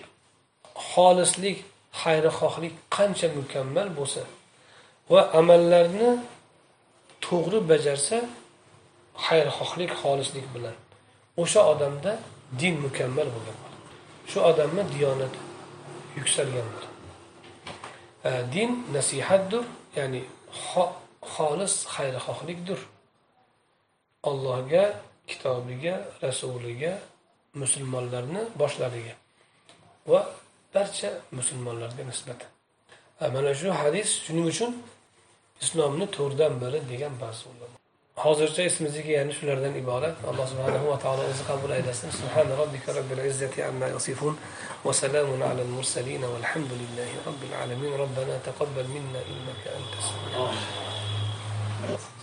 [0.90, 1.58] xolislik
[2.02, 4.22] xayrixohlik qancha mukammal bo'lsa
[5.12, 6.10] va amallarni
[7.26, 8.18] to'g'ri bajarsa
[9.26, 10.76] xayrixohlik xolislik bilan
[11.42, 12.12] o'sha odamda
[12.60, 13.58] din mukammal bo'lgan
[14.30, 15.40] shu odamni diyonati
[16.18, 16.68] yuksalgan
[18.24, 19.64] din nasihatdir
[19.96, 20.22] ya'ni
[21.34, 22.80] xolis xayrixohlikdir
[24.30, 24.84] allohga
[25.28, 26.92] kitobiga rasuliga
[27.54, 29.14] musulmonlarni boshlariga
[30.10, 30.20] va
[30.74, 32.50] barcha musulmonlarga nisbatan
[33.34, 34.72] mana shu hadis shuning uchun
[35.64, 37.42] islomni to'rtdan biri degan ba'zi
[38.24, 43.22] hozircha esimizga kelgani shulardan iborat alloh subhanahu va taolo o'zi qabul aylasin subhana robbika robbil
[43.30, 44.34] izzati amma yasifun
[44.84, 50.06] va salamun alal mursalin valhamdulillahi robbil alamin robbana taqabbal minna innaka antas